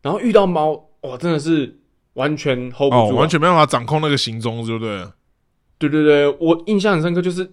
[0.00, 1.78] 然后遇到猫，哇，真的是
[2.18, 5.06] 完全 hold 不哦，住啊、完全没办法掌控那个行踪，对不对？
[5.78, 7.48] 对对对，我印象很深刻，就是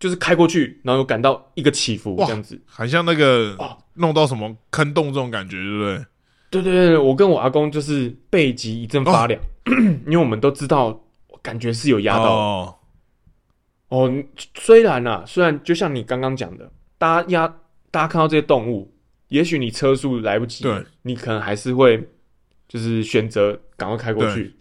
[0.00, 2.60] 就是开过去，然后有感到一个起伏这样子。
[2.66, 6.04] 很像那个哦弄到什么坑洞这种感觉，对不对？
[6.50, 9.40] 对对对，我跟我阿公就是背脊一阵发凉，
[10.06, 10.98] 因为我们都知道，
[11.40, 12.74] 感觉是有压到哦，
[13.90, 17.54] 哦，虽然啊，虽然就像你刚刚讲的，大家压，
[17.90, 18.92] 大家看到这些动物，
[19.28, 22.08] 也许你车速来不及，对，你可能还是会
[22.68, 24.54] 就是选择赶快开过去。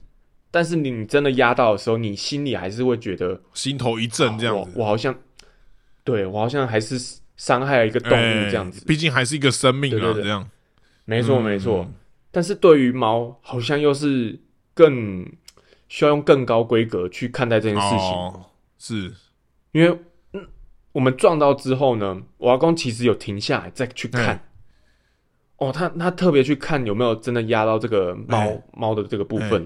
[0.49, 5.13] 但是你你真的压到的时候，你心里还是会觉得心头一震这样我子，我好像，
[6.03, 6.97] 对我好像还是
[7.35, 8.83] 伤害了一个动物哎这样子。
[8.85, 10.49] 毕竟还是一个生命啊，这样。
[11.05, 11.87] 没错嗯没错。
[12.31, 14.39] 但是对于猫，好像又是
[14.73, 15.25] 更
[15.89, 18.45] 需要用更高规格去看待这件事情，哦，
[18.79, 19.13] 是
[19.73, 19.99] 因为
[20.33, 20.47] 嗯，
[20.91, 24.43] 我们撞到之后呢，我阿公其实有停下来再去看。
[25.57, 29.65] 哦，他他特别去看有没有真的压到这个猫哎猫的这个部分，哎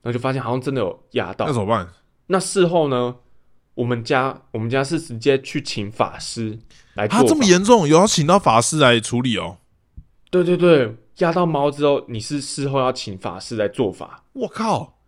[0.00, 1.52] 然后就发现好像真的有压到那。
[1.52, 1.88] 怎么办？
[2.26, 3.14] 那事后呢，
[3.74, 6.58] 我们家我们家是直接去请法师
[6.94, 7.28] 来做啊，法。
[7.28, 9.58] 这么严重，有要请到法师来处理哦。
[10.30, 14.24] 对对对，压到猫之后，你是事后要请法师来做法。
[14.32, 14.98] 我靠！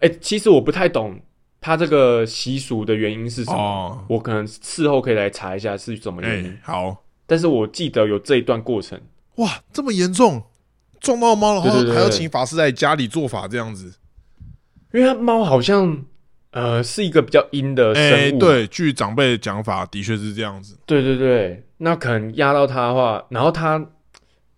[0.00, 1.18] 哎、其实我不太懂
[1.60, 6.58] 他这个习俗的原因是什么，哦，我可能事后可以来查一下是什么哎、原因。
[6.62, 9.00] 好但是我记得有这一段过程。
[9.36, 10.44] 哇，这么严重，
[11.00, 13.94] 撞到猫，然后还要请法师在家里做法这样子。
[14.92, 16.04] 因为它猫好像
[16.52, 20.78] 呃是一个比较阴的哎、生物，对，据长辈的讲法，的确是这样子。
[20.86, 23.84] 对对对，那可能压到它的话，然后它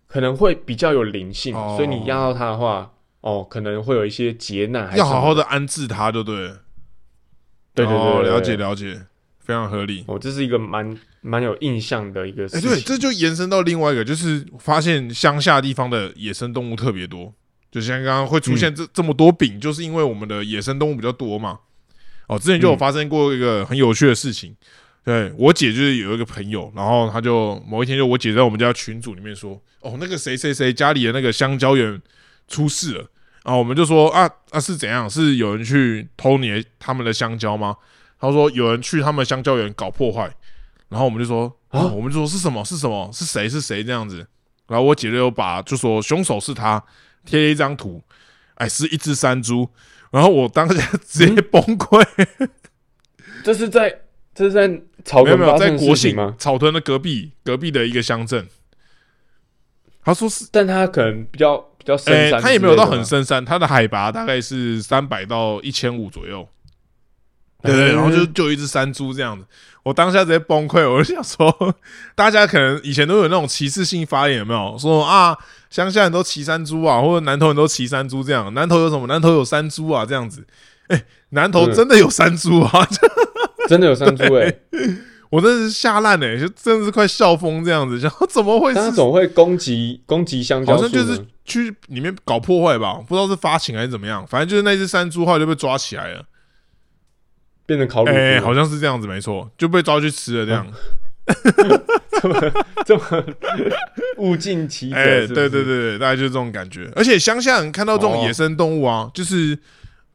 [0.05, 1.73] 可能会比较有灵性，哦。
[1.75, 6.59] 所以你压到它的话，哦，可能会有一些劫难，要好好的，安置它，就对了。
[7.73, 8.31] 对对对哦对对。
[8.31, 9.01] 了解了解，
[9.47, 10.03] 非常合理。
[10.07, 12.69] 哦，这是一个蛮蛮有印象的一个哎、事情。
[12.69, 17.33] 对，这就延伸到另外一个，就是发现乡下地方的野生动物特别多，
[17.71, 21.59] 就像刚刚会出现这、这么多饼，就是因为我们的野生动物比较多嘛。
[22.27, 24.53] 哦，之前就有嗯发生过一个很有趣的事情，
[25.05, 32.01] 对我姐就是有一个朋友，然后她就某一天就我姐在我们家群组里面说，哦，那个谁谁谁家里的那个香蕉园
[32.49, 33.09] 出事了。
[33.45, 35.09] 然后我们就说啊啊是怎样？
[35.09, 37.77] 是有人去偷你的他们的香蕉吗？
[38.19, 40.31] 他说有人去他们香蕉园搞破坏，
[40.89, 44.25] 然后我们就说啊，啊我们就说是什么是什么是谁是谁这样子。
[44.67, 46.83] 然后我姐就又把就说凶手是他，
[47.25, 48.03] 贴了一张图，
[48.55, 49.69] 哎是一只山猪。
[50.09, 52.05] 然后我当下直接崩溃，
[53.43, 54.01] 这是在
[54.33, 56.35] 这是在草没有没有在国姓事情吗？
[56.37, 58.47] 草屯的隔壁隔壁的一个乡镇。
[60.03, 63.03] 他说是但他可能比较比较深诶，山，他也没有到很。
[63.03, 66.47] 深山，他的海拔大概是三百到一千五左右。
[67.67, 69.45] 对对，嗯然后就就一只山猪这样子，
[69.83, 71.75] 我当下直接崩溃，我就想说，
[72.15, 75.37] 大家可能以前都有那种歧视性发言，有没有说啊，
[75.69, 79.05] 乡下人都骑山猪啊，或者南头人都骑山猪这样，南头有什么？
[79.07, 80.45] 南头有山猪啊，这样子。
[80.87, 82.87] 哎、南头嗯真的有山猪啊！
[83.67, 84.57] 真的有山猪哎，
[85.29, 90.83] 我真的是吓烂哎，就真的是快笑疯这样子，想说怎么会是但它怎么会攻击攻击香蕉树？
[90.83, 96.23] 好像就是去里面搞破坏吧，不知道是发情还是怎么样，反正就是那只山猪后来就被抓起来了。
[97.67, 100.65] 变成烤乳猪哎、好像是这样子，没错，就被抓去吃了这样。
[102.21, 102.53] 这么
[102.85, 103.23] 这么
[104.17, 106.89] 物尽其哎、对对对对，大概就是这种感觉。
[106.95, 109.59] 而且乡下人看到这种哦野生动物啊，就是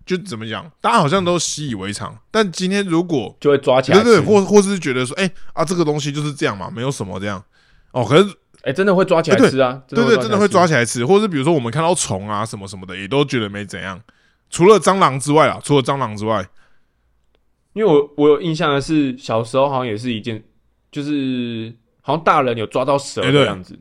[0.07, 2.19] 就怎么讲，大家好像都习以为常。
[2.31, 7.45] 但今天如果就会抓起来吃，对对，或或是觉得说，哎、啊，这个东西就是这样嘛，没有什么这样。
[7.91, 8.25] 哦，可是
[8.62, 14.01] 哎，真的会抓起来吃啊，对对，真的会抓起起来吃，或者是比如说我们看到虫啊什么什么的，也都觉得没怎样。
[14.49, 16.49] 除了蟑螂之外啊，除了蟑螂之外，来。
[17.74, 20.42] 因为我我有印象的是，小时候好像也是一件，
[20.90, 23.78] 就是好像大人有抓到蛇的样子。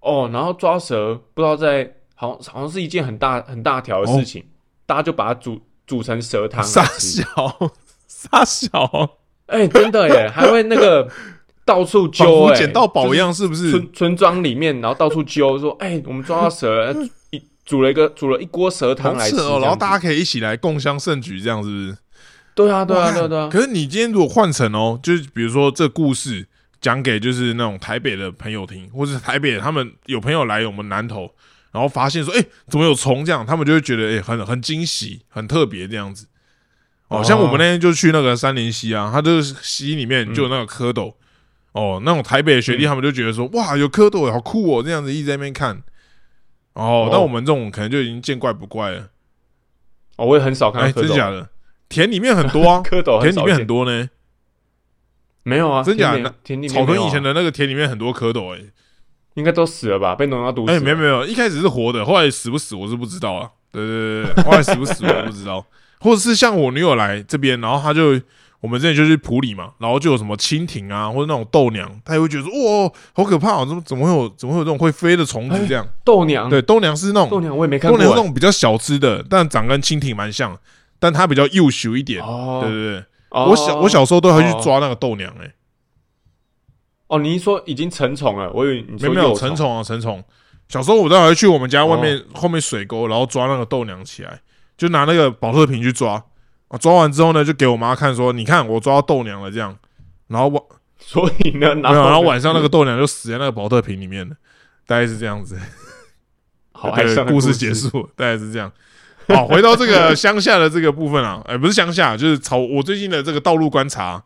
[0.00, 4.44] 哦，然后抓蛇不知道在好像好像是一件很大很大条的事情，
[4.86, 6.84] 大家就把它煮煮成蛇汤来 傻。
[6.98, 7.70] 小
[8.06, 9.10] 傻小，
[9.46, 11.08] 哎、真的耶，还会那个
[11.64, 13.70] 到处揪，哎，捡到宝一样，是不是？
[13.70, 16.94] 村村庄里面，然后到处揪，说：“哎、我们抓到蛇了，
[17.30, 19.36] 一煮了一个煮了一锅蛇汤来吃。
[19.36, 21.98] 然后大家家可以一起来共襄盛举，这样是不是？
[22.58, 26.44] 对啊，对啊，对啊，对啊，可是你今天如果换成哦，就是比如说这故事
[26.80, 31.30] 讲给就是那种台北的朋友听，或者是台北他们有朋友来我们南投，
[31.70, 36.26] 然后发现说，哎、怎么有虫这样，他们就会觉得哎、很很惊喜，很特别这样子。
[37.06, 41.14] 哦，哦像我们那天就去那个三林溪啊，它就是溪里面就有那个蝌蚪。
[41.72, 45.76] 哦，那种台北的学弟嗯他们就觉得说，哇，有蝌蚪，好酷哦，这样子一直在那边看。
[46.72, 49.10] 哦哦，那我们这种可能就已经见怪不怪了。
[50.16, 51.48] 哦，我也很少看哎、到蝌蚪，真假的？
[51.88, 54.08] 田里面很多啊， 蝌蚪田里面很多呢。
[55.44, 58.66] 没有啊，真假田里的田里面啊草屯以前的那个田里面很多蝌蚪、欸，
[59.34, 60.14] 应该都死了吧？
[60.14, 60.80] 被农药毒死哎、了。
[60.80, 63.50] 没有没有，一开始是活的，后来死不死我是不知道啊。
[63.72, 65.64] 对对对对， 后来死不死我不知道。
[66.00, 68.20] 或者是像我女友来这边，然后她就
[68.60, 75.86] 我们之前就去普里嘛，然后就有什么蜻蜓啊，或者那种豆娘，她也会觉得说哦，好可怕、哦，怎么怎么会有怎么会有这种会飞的虫子这样？
[76.04, 77.90] 豆娘，对，豆娘是那种豆娘我也没看。
[77.90, 80.56] 豆娘是那种比较小只的，但长跟蜻蜓蛮像，
[80.98, 82.22] 但它比较幼小一点。
[82.22, 85.54] 哦，对对对，哦我小我小时候都会去抓那个豆娘、欸，哎、
[87.08, 90.22] 哦，你一说已经成虫了，我以为你没有没有成虫啊，成虫。
[90.68, 94.42] 小时候我都还去我们家外面、后面水沟，然后抓那个豆娘起来，
[94.76, 96.22] 就拿那个保特瓶去抓。
[96.68, 99.74] 啊，抓完之后呢，就给我妈看说：“你看我抓到豆娘了。”这样，
[100.26, 100.62] 然后晚
[101.00, 104.36] 所以呢，然后晚上那个豆娘就死在那个保特瓶里面了，
[104.86, 105.58] 大概是这样子。
[106.72, 106.94] 好
[107.26, 107.72] 故事结。
[107.72, 108.70] 束，大概是这样。
[109.36, 112.56] 好，回到这个乡下的这个部分啊，哎、不是乡下，就是草。
[112.56, 114.24] 我最近的这个道路观察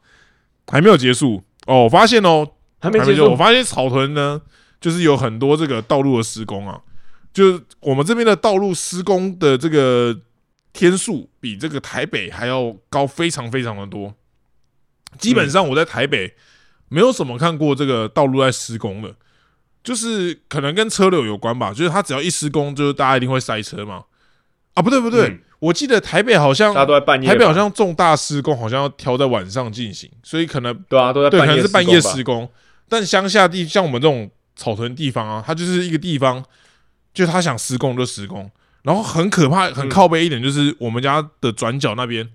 [0.69, 1.83] 还没有结束哦。
[1.83, 2.47] 我发现哦，
[2.81, 4.41] 还没结束我，发现草屯呢，
[4.81, 6.81] 就是有很多这个道路的施工啊，
[7.33, 10.17] 就是我们这边的道路施工的这个
[10.73, 14.15] 天数比这个台北还要高，非常非常的多。
[15.19, 16.33] 基本上我在台北
[16.89, 19.13] 没有什么看过这个道路在施工的，
[19.83, 24.05] 就是可能跟车流有关吧，就是它只要一施工，就是大家一定会塞车嘛。
[24.75, 25.41] 啊，不对不对，嗯。
[25.61, 27.29] 我记得台北好像大家都在半夜。
[27.29, 32.51] 台北好像重大施工好像要挑在晚上进行，所以可能对啊，都在对，可半夜能是半夜施施工，
[32.89, 36.45] 但乡下地像我们这种草屯地方啊，它就是一个地方，
[37.15, 38.51] 就他想施工就施工，
[38.83, 42.29] 然后很可怕、很靠背一点就是我们家的转角那边，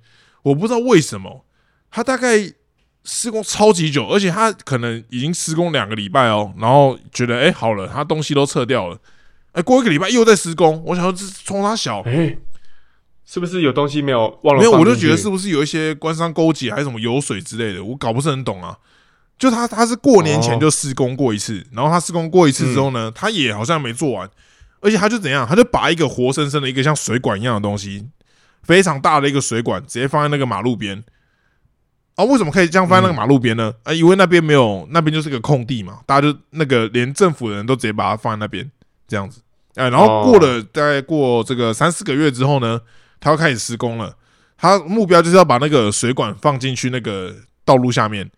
[0.44, 1.44] 我不知道为什么，
[1.92, 2.38] 他大概
[3.04, 8.98] 施工超级久，而且他可能已经施工两个礼拜哦，然后觉得哎、好了，他东西都撤掉了，
[9.58, 12.04] 哎、过一个礼拜又在施工，我想说这是冲他小
[13.26, 14.62] 是不是有东西没有忘了？
[14.62, 18.78] 没有，我就觉得是不是有一些官商勾结，还是什么油水之类的，我搞不是很懂啊。
[19.40, 24.30] 就他他是过年前就施工过一次，然后他施工过一次之后呢，他也好像没做完，
[24.80, 28.08] 而且他就怎样，他就把一个活生生的一个像水管一样的东西，
[28.62, 31.04] 非常大的一个水管，直接放在那个马路边。
[32.16, 33.74] 啊，为什么可以这样放在那个马路边呢？
[33.84, 38.72] 啊，因为那边没有，那边就是个空地嘛，大家就那个连政府的人都直接把它放在那边，
[39.08, 39.42] 这样子。
[39.78, 42.82] 哎，然后过了大概过这个三四个月之后呢，
[43.20, 44.16] 他要开始施工了。
[44.58, 48.30] 他目标就是要把那个水管放进去那个道路下面。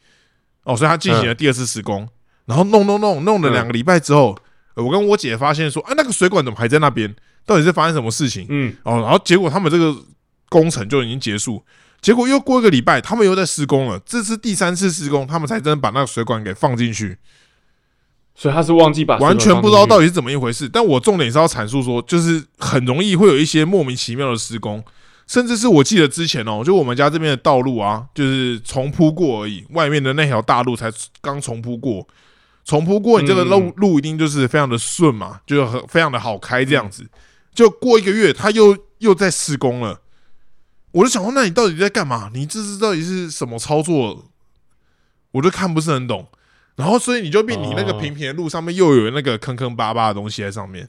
[0.63, 2.07] 哦，所以他进行了第二次施工，
[2.45, 4.37] 然后弄弄弄弄了两个礼拜之后，
[4.75, 7.15] 呃我跟我姐发现说，啊，那个水管怎么还在那边？
[7.45, 8.45] 到底是发生什么事情？
[8.49, 9.95] 嗯，哦，然后结果他们这个
[10.49, 11.63] 工程就已经结束，
[12.01, 13.97] 结果又过一个礼拜，他们又在施工了。
[14.05, 17.17] 这是第三次施工，他们才真的把那个水管给放进去。
[18.41, 20.69] 所以他是忘记把完全不知道到底底是怎么一回事。
[20.69, 24.81] 但我重点是要阐述说，就是很容易会有一些莫名其妙的施工，
[25.27, 32.07] 甚至是我记得之前哦，就我们家这边的道路啊，就是重铺过而已，外面的那条大路才刚重铺过。
[32.63, 37.05] 重铺过，你这个路嗯路一定就是非常的顺嘛，就是很非常的好开这样子。
[37.53, 39.99] 就过一个月，他又又在施工了，
[40.93, 42.29] 我就想说，那你到底在干嘛？
[42.33, 44.25] 你这是到底是什么操作？
[45.31, 46.25] 我就看不是很懂。
[46.79, 47.99] 然后，所以你就变你那个哦。
[47.99, 50.87] 平平的路上面又有那个坑坑巴巴的东西在上面，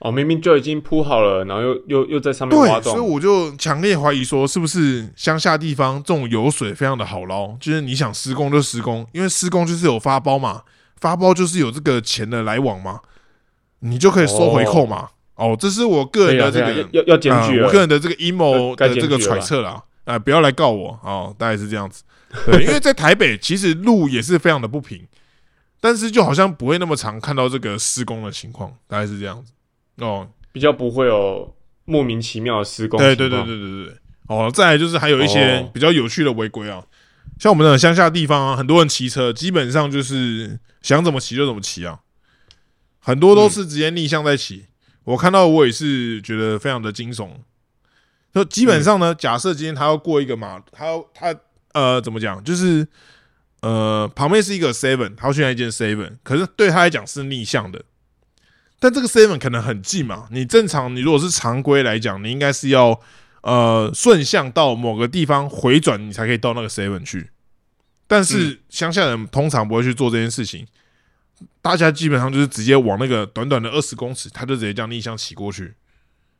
[0.00, 10.62] 哦，明明就已经铺好了，然后又又又在上面挖对，所以，我就强烈怀疑说，是不是乡下地方这种油水非常的好捞，就是你想施工就施工，因为施工就是有发包嘛，
[11.00, 13.00] 发包就是有这个钱的来往嘛，
[13.80, 15.08] 你就可以收回扣嘛。
[15.36, 20.98] 哦，这是我个人的这个对啊啊要要要检举了啊我个人的这个阴谋该的这个揣测啦，啊、不要来告我。
[21.02, 22.02] 哦，大概是这样子。
[22.44, 25.06] 对，因为在台北其实路也是非常的不平，
[25.80, 29.52] 但是就好像不会那么常看到这个施工的情况，大概是这样子。
[30.04, 32.98] 哦，比较不会有莫名其妙的施工。
[32.98, 33.96] 对对对，对对对。
[34.28, 36.84] 哦，再来就是还有一些哦比较有趣的违规啊，
[37.38, 42.00] 像我们的乡下地方啊，很多人骑车基本上就是想怎么骑就怎么骑啊，
[42.98, 44.66] 很多都是直接逆向在骑。
[45.04, 47.30] 我看到我也是觉得非常的惊悚。
[48.34, 51.32] 就基本上呢，假设今天他要过一个马，他要他
[51.76, 52.88] 呃怎么讲，就是
[53.60, 57.84] 呃旁边是一个 seven，他要去那一间 seven，可是对他来讲是逆向的。
[58.78, 62.98] 但这个 seven 可能很近嘛，你正常你如果是常规来讲，你应该是要
[63.42, 67.30] 呃顺向到某个地方回转，你才可以到那个 seven 去。
[68.06, 70.66] 但是乡下人通常不会去做这件事情，
[71.60, 75.74] 大家基本上就是直接往那个短短的二十公尺，他就直接这样逆向骑过去。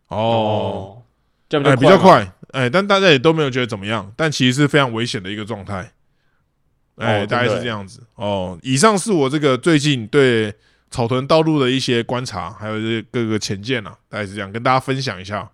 [0.09, 1.03] 哦，哦，
[1.49, 5.93] 这样哎，比较快哎，但大家也都没有觉得怎么样，但其实是非常危险的一个状态。
[6.97, 8.03] 哎，哦大概是这样子。
[8.15, 10.55] 哦，以上是我这个最近对
[10.91, 15.51] 草屯道路的一些观察，还有这各个浅见啊，大概是这样，跟大家分享一下。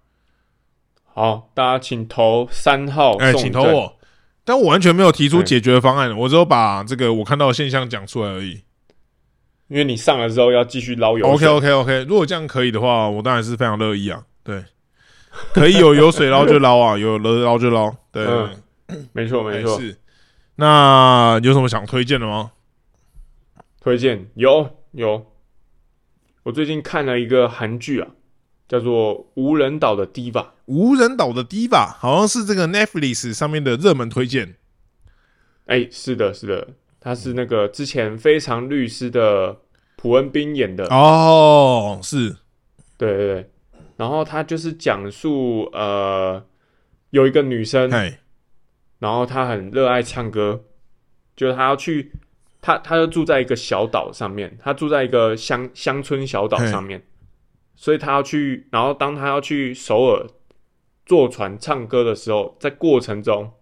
[1.14, 3.98] 好，大家请投三号，哎，请投，我。
[4.44, 8.62] 但我完全没有提出解决方案，我只有把这个我看到的现象讲出来而已。
[9.68, 11.46] 因为你上了之后要继续捞油 OK。
[11.46, 14.22] OK OK，如果这样可以的话，我当然是非常乐意啊。
[14.42, 14.64] 对，
[15.54, 17.94] 可以有有水捞就捞啊，有得捞就捞。
[18.10, 18.24] 对，
[18.88, 19.80] 嗯没错没错。
[20.56, 22.52] 那有什么想推荐的吗？
[23.80, 25.26] 推荐有有。
[26.44, 28.08] 我最近看了一个韩剧啊，
[28.68, 30.32] 叫做《无人岛的 Diva》。
[30.66, 34.56] 无人岛的 Diva 好像是这个 Netflix 上面的热门推荐。
[35.66, 36.68] 哎，是的，是的，
[37.00, 39.58] 他是那个之前《非常律师》的
[39.96, 40.84] 朴恩斌演的。
[40.86, 42.36] 哦，是，
[42.98, 43.50] 对对对，
[44.02, 46.44] 然后他就是讲述呃，
[47.10, 48.18] 有一个女生，哎，
[48.98, 50.64] 然后她很热爱唱歌，
[51.36, 52.10] 就是她要去，
[52.60, 57.00] 她她就住在一个小岛上面，她住在一个乡乡村小岛上面，
[57.76, 60.26] 所以她要去，然后当她要去首尔
[61.06, 63.52] 坐船唱歌的时候，在过程中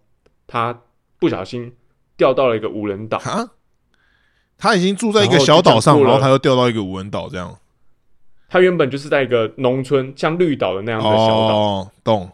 [0.47, 0.80] 她
[1.18, 1.76] 不小心
[2.16, 3.51] 掉到了一个无人岛，哈，
[4.57, 7.59] 他已经住在一个小岛上，然后他又掉到一个无人岛，这样。
[8.51, 12.30] 他原本就是在一个农村，像绿岛的那样的小岛哦，懂。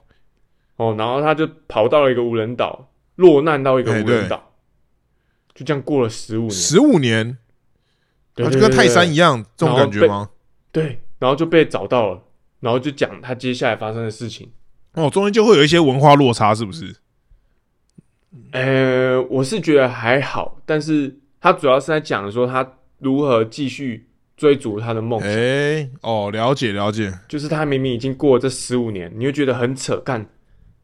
[0.77, 4.53] 哦然后他就跑到了一个无人岛，落难到一个哎无人岛，
[5.55, 7.39] 就这样过了十五年，十五年，
[8.35, 10.31] 就跟泰山一样，这种感觉吗？
[10.73, 12.23] 对，然后就被找到了，
[12.61, 14.51] 然后就讲他接下来发生的事情。
[14.95, 16.97] 哦，中间就会有一些文化落差，是不是？
[18.53, 24.06] 呃，我是觉得还好，但是他主要是在讲说他如何继续
[24.37, 25.29] 追逐他的梦想。
[25.29, 27.13] 哎，哦，了解了解。
[27.29, 29.97] 就是他明明已经过了这十五年，你会觉得很扯。
[29.99, 30.29] 干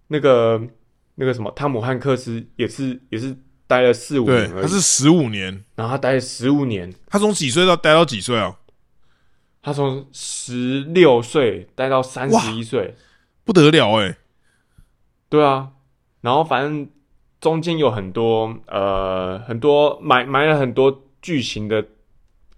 [0.09, 0.61] 那个
[1.17, 3.37] 那个什么，汤姆汉克斯也是也是
[3.67, 8.57] 待了四五年，他是十五年，然后他待了十五年，他从几岁到待到几岁啊？
[9.63, 12.97] 他从十六岁待到三十一岁，
[13.45, 14.17] 不得了哎！
[15.29, 15.71] 对啊，
[16.21, 16.89] 然后反正
[17.41, 21.87] 中间有很多呃很多埋埋了很多剧情的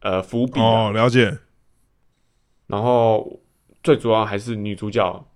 [0.05, 1.39] 呃伏笔、啊，哦，了解。
[2.67, 3.41] 然后
[3.83, 5.27] 最主要还是女主角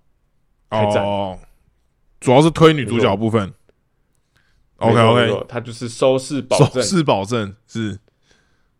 [0.69, 1.39] 哦，
[2.19, 3.51] 主要是推女主角部分。
[4.77, 7.99] OK OK，错她就是收视保证，收视保证是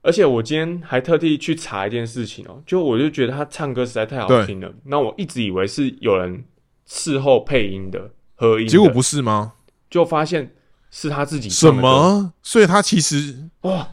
[0.02, 6.46] 而且我今天还特地去查一件事情哦，就我就觉得他唱歌实在太好听了，那我一直以为是有人
[6.86, 9.54] 事后配音的合音的，结果不是吗？
[9.90, 10.56] 就发现
[10.92, 12.34] 是他自己什么？
[12.44, 13.90] 所以他其实哇！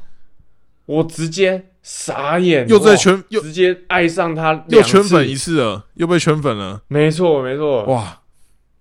[0.84, 8.22] 我直接傻眼，又在圈又直接爱上他，又圈粉一次，了，又被圈粉了，没错没错，哇，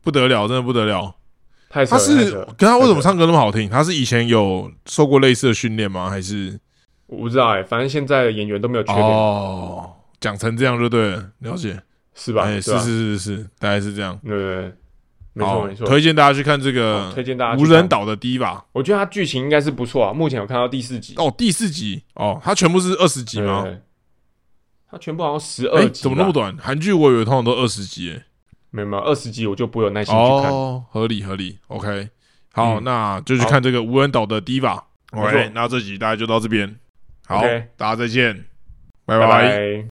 [0.01, 1.14] 不得了，真的不得了。
[1.70, 3.70] 太他是太扯了可他为什么唱歌那么好听？
[3.70, 6.10] 他是以前有受过类似的训练吗？
[6.10, 6.60] 还是
[7.06, 11.80] 我不知道哎、反正现在的演员都没有缺点，哦，讲成这样就对了，了解。
[12.16, 12.45] 是吧？
[12.45, 14.20] 哎，对吧是是是是，大概是这样。
[14.26, 14.74] 对对对，
[15.36, 15.86] 没错好没错。
[15.86, 20.12] 推荐大家去看这好个推荐大家去无人看，岛的 Diva 我觉得它剧情应该是不错啊。
[20.14, 23.62] 目前有看到第四集，哦，第四集哦，它全部是二十集吗？
[23.62, 23.82] 对对对
[24.90, 26.32] 他全部好像十哎二，集，怎么那么？
[26.32, 26.56] 短？
[26.58, 28.24] 韩剧我以为通常都二十集，哎，
[28.72, 30.52] 没有没有，二十集我就不会有耐心去看。
[30.52, 32.10] 哦，合理合理，OK，
[32.54, 34.80] 好，嗯那就去看这个无人岛的 Diva。
[35.12, 36.78] OK，那这集大家就到这边，
[37.28, 37.42] 好
[37.76, 38.46] 大家再见，
[39.06, 39.58] 拜拜拜。
[39.58, 39.88] 拜。